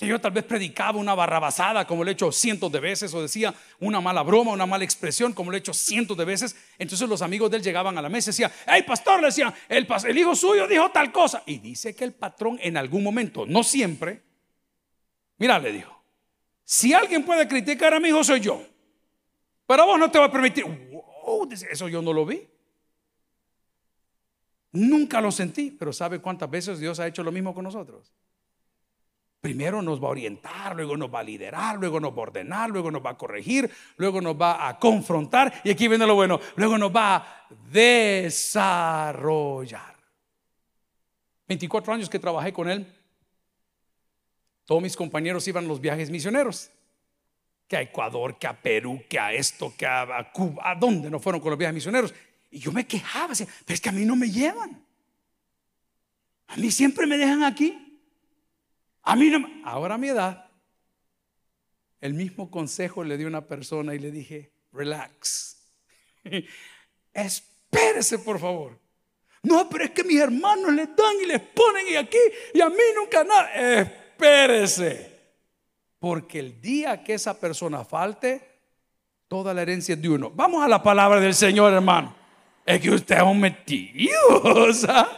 que 0.00 0.06
yo 0.06 0.18
tal 0.18 0.30
vez 0.32 0.44
predicaba 0.44 0.98
una 0.98 1.14
barrabasada 1.14 1.86
como 1.86 2.04
lo 2.04 2.08
he 2.10 2.14
hecho 2.14 2.32
cientos 2.32 2.72
de 2.72 2.80
veces 2.80 3.12
o 3.12 3.20
decía 3.20 3.54
una 3.80 4.00
mala 4.00 4.22
broma, 4.22 4.50
una 4.50 4.64
mala 4.64 4.82
expresión 4.82 5.34
como 5.34 5.50
lo 5.50 5.58
he 5.58 5.60
hecho 5.60 5.74
cientos 5.74 6.16
de 6.16 6.24
veces. 6.24 6.56
Entonces 6.78 7.06
los 7.06 7.20
amigos 7.20 7.50
de 7.50 7.58
él 7.58 7.62
llegaban 7.62 7.98
a 7.98 8.02
la 8.02 8.08
mesa 8.08 8.30
y 8.30 8.32
decían, 8.32 8.50
hey 8.66 8.82
pastor, 8.86 9.20
le 9.20 9.26
decía, 9.26 9.52
el, 9.68 9.86
el 10.06 10.18
hijo 10.18 10.34
suyo 10.34 10.66
dijo 10.66 10.90
tal 10.90 11.12
cosa. 11.12 11.42
Y 11.44 11.58
dice 11.58 11.94
que 11.94 12.04
el 12.04 12.14
patrón 12.14 12.58
en 12.62 12.78
algún 12.78 13.02
momento, 13.02 13.44
no 13.44 13.62
siempre, 13.62 14.22
mira, 15.36 15.58
le 15.58 15.70
dijo, 15.70 16.02
si 16.64 16.94
alguien 16.94 17.22
puede 17.22 17.46
criticar 17.46 17.92
a 17.92 18.00
mi 18.00 18.08
hijo 18.08 18.24
soy 18.24 18.40
yo, 18.40 18.64
pero 19.70 19.86
vos 19.86 19.98
no 20.00 20.10
te 20.10 20.18
va 20.18 20.24
a 20.24 20.32
permitir. 20.32 20.64
eso 21.70 21.88
yo 21.88 22.02
no 22.02 22.12
lo 22.12 22.26
vi. 22.26 22.44
Nunca 24.72 25.20
lo 25.20 25.30
sentí, 25.30 25.70
pero 25.70 25.92
¿sabe 25.92 26.18
cuántas 26.18 26.50
veces 26.50 26.80
Dios 26.80 26.98
ha 26.98 27.06
hecho 27.06 27.22
lo 27.22 27.30
mismo 27.30 27.54
con 27.54 27.62
nosotros? 27.62 28.12
Primero 29.40 29.80
nos 29.80 30.02
va 30.02 30.08
a 30.08 30.10
orientar, 30.10 30.74
luego 30.74 30.96
nos 30.96 31.14
va 31.14 31.20
a 31.20 31.22
liderar, 31.22 31.78
luego 31.78 32.00
nos 32.00 32.10
va 32.10 32.16
a 32.16 32.22
ordenar, 32.22 32.68
luego 32.68 32.90
nos 32.90 33.06
va 33.06 33.10
a 33.10 33.16
corregir, 33.16 33.70
luego 33.96 34.20
nos 34.20 34.34
va 34.34 34.66
a 34.66 34.76
confrontar 34.76 35.60
y 35.62 35.70
aquí 35.70 35.86
viene 35.86 36.04
lo 36.04 36.16
bueno, 36.16 36.40
luego 36.56 36.76
nos 36.76 36.90
va 36.90 37.14
a 37.14 37.46
desarrollar. 37.70 39.94
24 41.46 41.94
años 41.94 42.10
que 42.10 42.18
trabajé 42.18 42.52
con 42.52 42.68
él, 42.68 42.92
todos 44.64 44.82
mis 44.82 44.96
compañeros 44.96 45.46
iban 45.46 45.66
a 45.66 45.68
los 45.68 45.80
viajes 45.80 46.10
misioneros, 46.10 46.72
que 47.70 47.76
a 47.76 47.82
Ecuador, 47.82 48.36
que 48.36 48.48
a 48.48 48.60
Perú, 48.60 49.04
que 49.08 49.16
a 49.16 49.32
esto, 49.32 49.72
que 49.76 49.86
a 49.86 50.28
Cuba, 50.32 50.72
¿a 50.72 50.74
dónde 50.74 51.08
no 51.08 51.20
fueron 51.20 51.40
con 51.40 51.50
los 51.50 51.58
viajes 51.58 51.74
misioneros? 51.74 52.12
Y 52.50 52.58
yo 52.58 52.72
me 52.72 52.84
quejaba, 52.84 53.28
decía, 53.28 53.46
pero 53.64 53.74
es 53.74 53.80
que 53.80 53.88
a 53.88 53.92
mí 53.92 54.04
no 54.04 54.16
me 54.16 54.28
llevan. 54.28 54.84
A 56.48 56.56
mí 56.56 56.68
siempre 56.72 57.06
me 57.06 57.16
dejan 57.16 57.44
aquí. 57.44 58.00
A 59.02 59.14
mí 59.14 59.30
no, 59.30 59.48
ahora 59.64 59.94
a 59.94 59.98
mi 59.98 60.08
edad, 60.08 60.50
el 62.00 62.12
mismo 62.14 62.50
consejo 62.50 63.04
le 63.04 63.16
di 63.16 63.22
a 63.22 63.28
una 63.28 63.46
persona 63.46 63.94
y 63.94 64.00
le 64.00 64.10
dije, 64.10 64.50
relax, 64.72 65.62
espérese 67.14 68.18
por 68.18 68.40
favor. 68.40 68.80
No, 69.44 69.68
pero 69.70 69.84
es 69.84 69.92
que 69.92 70.02
mis 70.02 70.18
hermanos 70.18 70.72
le 70.72 70.86
dan 70.86 71.20
y 71.22 71.26
les 71.26 71.40
ponen 71.40 71.86
y 71.86 71.94
aquí 71.94 72.18
y 72.52 72.60
a 72.60 72.68
mí 72.68 72.82
nunca 72.96 73.22
nada. 73.22 73.52
Espérese. 73.54 75.19
Porque 76.00 76.38
el 76.38 76.60
día 76.60 77.04
que 77.04 77.14
esa 77.14 77.38
persona 77.38 77.84
falte, 77.84 78.42
toda 79.28 79.54
la 79.54 79.62
herencia 79.62 79.94
es 79.94 80.02
de 80.02 80.08
uno. 80.08 80.32
Vamos 80.34 80.64
a 80.64 80.66
la 80.66 80.82
palabra 80.82 81.20
del 81.20 81.34
Señor, 81.34 81.72
hermano. 81.72 82.14
Es 82.64 82.80
que 82.80 82.90
usted 82.90 83.16
es 83.16 83.22
un 83.22 83.38
metido. 83.38 84.08
O 84.42 84.72
sea, 84.72 85.08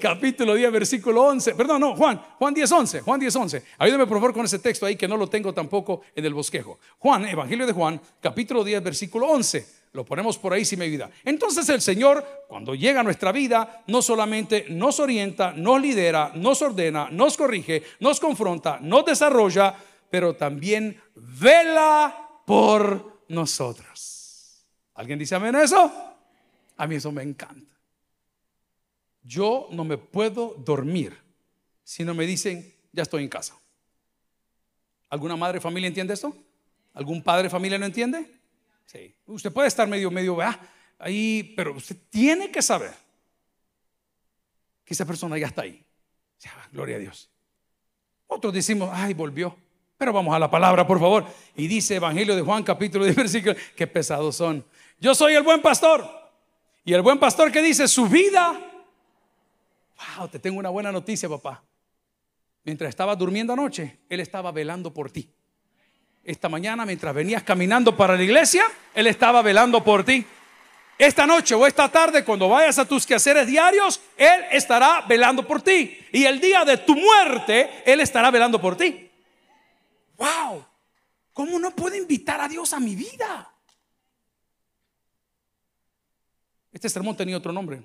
capítulo 0.00 0.54
10, 0.54 0.72
versículo 0.72 1.24
11. 1.24 1.54
Perdón, 1.56 1.80
no, 1.80 1.96
Juan, 1.96 2.22
Juan 2.38 2.54
10, 2.54 2.70
11. 2.70 3.00
Juan 3.00 3.20
10, 3.20 3.36
11. 3.36 3.64
Ayúdame 3.78 4.06
por 4.06 4.18
favor 4.18 4.32
con 4.32 4.44
ese 4.44 4.60
texto 4.60 4.86
ahí 4.86 4.94
que 4.94 5.08
no 5.08 5.16
lo 5.16 5.26
tengo 5.26 5.52
tampoco 5.52 6.02
en 6.14 6.24
el 6.24 6.34
bosquejo. 6.34 6.78
Juan, 6.98 7.26
Evangelio 7.26 7.66
de 7.66 7.72
Juan, 7.72 8.00
capítulo 8.20 8.62
10, 8.62 8.82
versículo 8.82 9.26
11. 9.26 9.77
Lo 9.92 10.04
ponemos 10.04 10.38
por 10.38 10.52
ahí 10.52 10.64
si 10.64 10.76
me 10.76 10.84
ayuda. 10.84 11.10
Entonces 11.24 11.68
el 11.68 11.80
Señor, 11.80 12.44
cuando 12.48 12.74
llega 12.74 13.00
a 13.00 13.04
nuestra 13.04 13.32
vida, 13.32 13.82
no 13.86 14.02
solamente 14.02 14.66
nos 14.68 15.00
orienta, 15.00 15.52
nos 15.52 15.80
lidera, 15.80 16.32
nos 16.34 16.62
ordena, 16.62 17.08
nos 17.10 17.36
corrige, 17.36 17.82
nos 18.00 18.20
confronta, 18.20 18.78
nos 18.80 19.04
desarrolla, 19.04 19.74
pero 20.10 20.36
también 20.36 21.00
vela 21.14 22.42
por 22.46 23.24
nosotros. 23.28 24.66
¿Alguien 24.94 25.18
dice 25.18 25.34
amén 25.34 25.54
a 25.56 25.62
eso? 25.62 25.92
A 26.76 26.86
mí 26.86 26.96
eso 26.96 27.12
me 27.12 27.22
encanta. 27.22 27.74
Yo 29.22 29.68
no 29.72 29.84
me 29.84 29.98
puedo 29.98 30.54
dormir 30.58 31.16
si 31.84 32.04
no 32.04 32.14
me 32.14 32.26
dicen, 32.26 32.74
ya 32.92 33.02
estoy 33.02 33.22
en 33.22 33.28
casa. 33.28 33.58
¿Alguna 35.08 35.36
madre 35.36 35.60
familia 35.60 35.88
entiende 35.88 36.14
esto? 36.14 36.36
¿Algún 36.94 37.22
padre 37.22 37.48
familia 37.48 37.78
no 37.78 37.86
entiende? 37.86 38.37
Sí. 38.88 39.14
Usted 39.26 39.52
puede 39.52 39.68
estar 39.68 39.86
medio, 39.86 40.10
medio, 40.10 40.38
ahí, 40.98 41.52
pero 41.54 41.74
usted 41.74 41.96
tiene 42.08 42.50
que 42.50 42.62
saber 42.62 42.92
que 44.84 44.94
esa 44.94 45.04
persona 45.04 45.36
ya 45.36 45.46
está 45.46 45.62
ahí. 45.62 45.84
gloria 46.72 46.96
a 46.96 46.98
Dios. 46.98 47.28
Otros 48.26 48.52
decimos, 48.52 48.90
ay, 48.92 49.12
volvió. 49.12 49.56
Pero 49.98 50.12
vamos 50.12 50.34
a 50.34 50.38
la 50.38 50.50
palabra, 50.50 50.86
por 50.86 50.98
favor. 50.98 51.26
Y 51.54 51.66
dice 51.66 51.96
Evangelio 51.96 52.34
de 52.34 52.42
Juan, 52.42 52.62
capítulo 52.62 53.04
de 53.04 53.12
versículo, 53.14 53.54
qué 53.76 53.86
pesados 53.86 54.36
son. 54.36 54.64
Yo 54.98 55.14
soy 55.14 55.34
el 55.34 55.42
buen 55.42 55.60
pastor. 55.60 56.08
Y 56.84 56.94
el 56.94 57.02
buen 57.02 57.18
pastor 57.18 57.52
que 57.52 57.60
dice, 57.60 57.86
su 57.86 58.08
vida 58.08 58.68
Wow, 60.16 60.28
te 60.28 60.38
tengo 60.38 60.58
una 60.58 60.70
buena 60.70 60.92
noticia, 60.92 61.28
papá. 61.28 61.62
Mientras 62.64 62.88
estaba 62.88 63.16
durmiendo 63.16 63.52
anoche, 63.52 64.00
Él 64.08 64.20
estaba 64.20 64.52
velando 64.52 64.92
por 64.92 65.10
ti. 65.10 65.32
Esta 66.28 66.50
mañana, 66.50 66.84
mientras 66.84 67.14
venías 67.14 67.42
caminando 67.42 67.96
para 67.96 68.14
la 68.14 68.22
iglesia, 68.22 68.66
Él 68.92 69.06
estaba 69.06 69.40
velando 69.40 69.82
por 69.82 70.04
ti. 70.04 70.26
Esta 70.98 71.26
noche 71.26 71.54
o 71.54 71.66
esta 71.66 71.90
tarde, 71.90 72.22
cuando 72.22 72.50
vayas 72.50 72.78
a 72.78 72.84
tus 72.86 73.06
quehaceres 73.06 73.46
diarios, 73.46 73.98
Él 74.14 74.44
estará 74.50 75.06
velando 75.08 75.46
por 75.46 75.62
ti. 75.62 75.98
Y 76.12 76.26
el 76.26 76.38
día 76.38 76.66
de 76.66 76.76
tu 76.76 76.94
muerte, 76.94 77.82
Él 77.86 78.00
estará 78.00 78.30
velando 78.30 78.60
por 78.60 78.76
ti. 78.76 79.10
¡Wow! 80.18 80.66
¿Cómo 81.32 81.58
no 81.58 81.74
puedo 81.74 81.96
invitar 81.96 82.42
a 82.42 82.46
Dios 82.46 82.74
a 82.74 82.78
mi 82.78 82.94
vida? 82.94 83.50
Este 86.70 86.90
sermón 86.90 87.16
tenía 87.16 87.38
otro 87.38 87.52
nombre. 87.52 87.82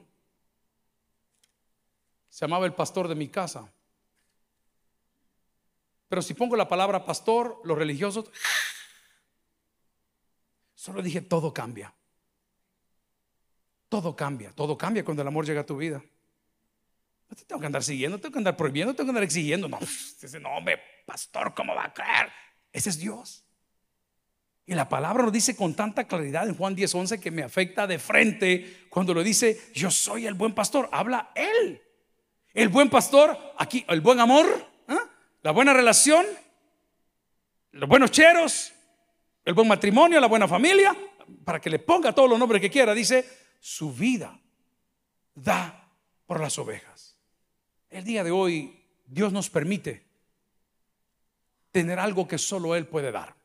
Se 2.27 2.41
llamaba 2.41 2.65
el 2.65 2.73
pastor 2.73 3.07
de 3.07 3.15
mi 3.15 3.29
casa. 3.29 3.71
Pero 6.13 6.21
si 6.21 6.35
pongo 6.35 6.55
la 6.55 6.67
palabra 6.67 7.03
pastor, 7.03 7.59
los 7.63 7.75
religiosos, 7.75 8.29
solo 10.75 11.01
dije, 11.01 11.21
todo 11.21 11.51
cambia. 11.51 11.91
Todo 13.89 14.15
cambia, 14.15 14.51
todo 14.51 14.77
cambia 14.77 15.03
cuando 15.03 15.23
el 15.23 15.27
amor 15.27 15.43
llega 15.43 15.61
a 15.61 15.65
tu 15.65 15.75
vida. 15.75 16.03
No 17.27 17.35
te 17.35 17.45
tengo 17.45 17.59
que 17.59 17.65
andar 17.65 17.83
siguiendo, 17.83 18.19
tengo 18.19 18.31
que 18.31 18.37
andar 18.37 18.55
prohibiendo, 18.55 18.93
tengo 18.93 19.07
que 19.07 19.09
andar 19.09 19.23
exigiendo. 19.23 19.67
No, 19.67 19.79
ese 19.81 20.39
nombre, 20.39 20.79
pastor, 21.03 21.51
¿cómo 21.55 21.73
va 21.73 21.85
a 21.85 21.93
creer? 21.95 22.31
Ese 22.71 22.91
es 22.91 22.99
Dios. 22.99 23.43
Y 24.67 24.75
la 24.75 24.87
palabra 24.87 25.23
lo 25.23 25.31
dice 25.31 25.55
con 25.55 25.73
tanta 25.73 26.03
claridad 26.03 26.47
en 26.47 26.55
Juan 26.55 26.75
10:11 26.75 27.19
que 27.19 27.31
me 27.31 27.41
afecta 27.41 27.87
de 27.87 27.97
frente 27.97 28.85
cuando 28.91 29.15
lo 29.15 29.23
dice, 29.23 29.59
yo 29.73 29.89
soy 29.89 30.27
el 30.27 30.35
buen 30.35 30.53
pastor. 30.53 30.89
Habla 30.91 31.31
Él. 31.33 31.81
El 32.53 32.69
buen 32.69 32.91
pastor, 32.91 33.35
aquí, 33.57 33.83
el 33.87 34.01
buen 34.01 34.19
amor. 34.19 34.72
La 35.43 35.51
buena 35.51 35.73
relación, 35.73 36.25
los 37.73 37.87
buenos 37.87 38.11
cheros, 38.11 38.73
el 39.43 39.53
buen 39.53 39.67
matrimonio, 39.67 40.19
la 40.19 40.27
buena 40.27 40.47
familia, 40.47 40.95
para 41.43 41.59
que 41.59 41.69
le 41.69 41.79
ponga 41.79 42.13
todos 42.13 42.29
los 42.29 42.39
nombres 42.39 42.61
que 42.61 42.69
quiera, 42.69 42.93
dice, 42.93 43.27
su 43.59 43.93
vida 43.93 44.39
da 45.35 45.89
por 46.25 46.39
las 46.39 46.57
ovejas. 46.57 47.17
El 47.89 48.05
día 48.05 48.23
de 48.23 48.31
hoy 48.31 48.85
Dios 49.05 49.33
nos 49.33 49.49
permite 49.49 50.03
tener 51.73 51.99
algo 51.99 52.25
que 52.27 52.37
solo 52.37 52.75
Él 52.75 52.87
puede 52.87 53.11
dar. 53.11 53.35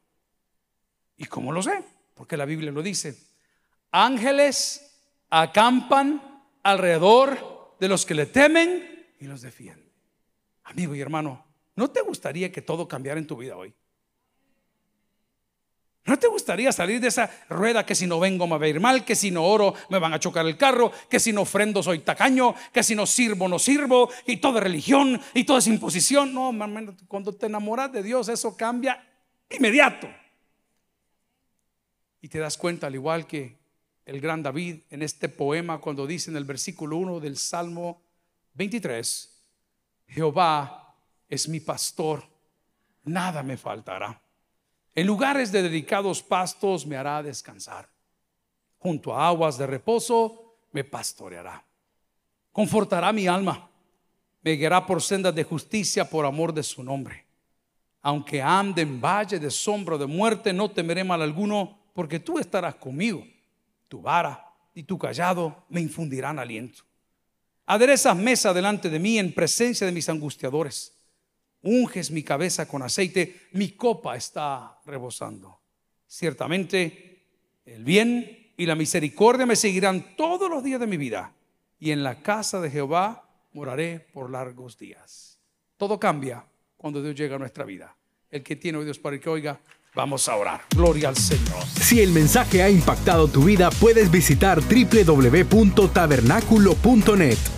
¿Y 1.16 1.24
cómo 1.24 1.51
lo 1.51 1.62
sé? 1.62 1.82
Porque 2.14 2.36
la 2.36 2.44
Biblia 2.44 2.70
lo 2.70 2.82
dice. 2.82 3.18
Ángeles 3.90 4.96
acampan 5.30 6.44
alrededor 6.62 7.76
de 7.80 7.88
los 7.88 8.07
que 8.07 8.14
le 8.14 8.26
temen 8.26 9.09
y 9.18 9.24
los 9.24 9.42
defiende. 9.42 9.90
Amigo 10.62 10.94
y 10.94 11.01
hermano, 11.01 11.47
¿no 11.79 11.89
te 11.89 12.01
gustaría 12.01 12.51
que 12.51 12.61
todo 12.61 12.89
cambiara 12.89 13.20
en 13.20 13.26
tu 13.29 13.37
vida 13.37 13.57
hoy? 13.57 13.72
¿No 16.07 16.18
te 16.18 16.26
gustaría 16.26 16.72
salir 16.72 17.01
de 17.01 17.07
esa 17.07 17.31
rueda 17.49 17.87
que 17.87 17.95
si 17.95 18.05
no 18.05 18.18
vengo 18.18 18.49
me 18.49 18.59
va 18.59 18.64
a 18.64 18.68
ir 18.68 18.81
mal, 18.81 19.05
que 19.05 19.14
si 19.14 19.31
no 19.31 19.45
oro 19.45 19.74
me 19.89 20.01
van 20.01 20.12
a 20.12 20.18
chocar 20.18 20.45
el 20.45 20.57
carro, 20.57 20.91
que 21.09 21.20
si 21.20 21.33
no 21.33 21.43
ofrendo 21.43 21.81
soy 21.81 22.01
tacaño, 22.01 22.53
que 22.72 22.83
si 22.83 22.97
no 22.97 23.07
sirvo 23.07 23.47
no 23.47 23.61
sirvo, 23.61 24.11
y 24.26 24.39
toda 24.39 24.61
religión 24.61 25.20
y 25.35 25.45
toda 25.45 25.61
es 25.61 25.68
imposición? 25.68 26.35
No, 26.35 26.53
cuando 27.07 27.33
te 27.33 27.47
enamoras 27.47 27.93
de 27.93 28.03
Dios 28.03 28.29
eso 28.29 28.57
cambia 28.57 29.01
inmediato. 29.49 30.09
Y 32.20 32.29
te 32.29 32.41
das 32.41 32.57
cuenta, 32.57 32.89
al 32.89 32.97
igual 32.97 33.29
que 33.29 33.57
el 34.05 34.20
gran 34.20 34.43
David 34.43 34.81
en 34.91 35.03
este 35.03 35.29
poema, 35.29 35.81
cuando 35.81 36.09
dice 36.09 36.33
en 36.33 36.39
el 36.39 36.45
versículo 36.45 36.97
1 36.97 37.20
del 37.20 37.37
Salmo 37.37 38.03
23, 38.55 39.45
Jehová 40.09 40.88
es 41.29 41.49
mi 41.49 41.61
pastor, 41.61 42.24
nada 43.05 43.43
me 43.43 43.57
faltará. 43.57 44.20
En 44.95 45.07
lugares 45.07 45.53
de 45.53 45.62
dedicados 45.62 46.22
pastos 46.22 46.87
me 46.87 46.97
hará 46.97 47.22
descansar. 47.22 47.89
Junto 48.79 49.14
a 49.14 49.29
aguas 49.29 49.59
de 49.59 49.66
reposo 49.66 50.57
me 50.72 50.85
pastoreará. 50.85 51.64
Confortará 52.53 53.12
mi 53.12 53.26
alma. 53.26 53.70
Me 54.43 54.53
guiará 54.53 54.87
por 54.87 55.03
sendas 55.03 55.35
de 55.35 55.45
justicia 55.45 56.09
por 56.09 56.24
amor 56.24 56.53
de 56.53 56.62
su 56.62 56.83
nombre. 56.83 57.26
Aunque 58.03 58.41
ande 58.41 58.83
en 58.83 59.01
valle 59.01 59.39
de 59.39 59.51
sombra 59.51 59.99
de 59.99 60.07
muerte, 60.07 60.53
no 60.53 60.70
temeré 60.70 61.05
mal 61.05 61.20
alguno, 61.20 61.79
porque 61.93 62.20
tú 62.20 62.39
estarás 62.39 62.76
conmigo. 62.76 63.24
Tu 63.89 64.01
vara 64.01 64.53
y 64.74 64.85
tu 64.85 64.97
callado 64.99 65.64
me 65.68 65.81
infundirán 65.81 66.39
aliento. 66.39 66.85
Aderezas 67.66 68.16
mesa 68.16 68.55
delante 68.55 68.89
de 68.89 68.99
mí 68.99 69.18
en 69.18 69.35
presencia 69.35 69.87
de 69.87 69.93
mis 69.93 70.09
angustiadores 70.09 70.97
unges 71.69 72.11
mi 72.11 72.23
cabeza 72.23 72.66
con 72.66 72.83
aceite, 72.83 73.49
mi 73.53 73.73
copa 73.73 74.16
está 74.16 74.81
rebosando. 74.87 75.61
Ciertamente, 76.07 77.27
el 77.64 77.85
bien 77.85 78.53
y 78.57 78.66
la 78.66 78.75
misericordia 78.75 79.47
me 79.47 79.57
seguirán 79.57 80.16
todos 80.16 80.51
los 80.51 80.64
días 80.64 80.81
de 80.81 80.87
mi 80.87 80.97
vida, 80.97 81.35
y 81.79 81.91
en 81.91 82.03
la 82.03 82.23
casa 82.23 82.61
de 82.61 82.71
Jehová 82.71 83.29
moraré 83.53 84.01
por 84.01 84.31
largos 84.31 84.79
días. 84.79 85.39
Todo 85.77 86.01
cambia 86.01 86.45
cuando 86.77 87.03
Dios 87.03 87.14
llega 87.14 87.37
a 87.37 87.39
nuestra 87.39 87.64
vida. 87.64 87.95
El 88.31 88.43
que 88.43 88.57
tiene 88.57 88.79
oídos 88.79 88.99
para 88.99 89.19
que 89.19 89.29
oiga, 89.29 89.61
Vamos 89.95 90.29
a 90.29 90.37
orar. 90.37 90.61
Gloria 90.77 91.09
al 91.09 91.16
Señor. 91.16 91.64
Si 91.81 92.01
el 92.01 92.11
mensaje 92.11 92.62
ha 92.62 92.71
impactado 92.71 93.27
tu 93.27 93.43
vida, 93.43 93.71
puedes 93.71 94.12
visitar 94.12 94.61
www.tabernaculo.net 94.61 97.58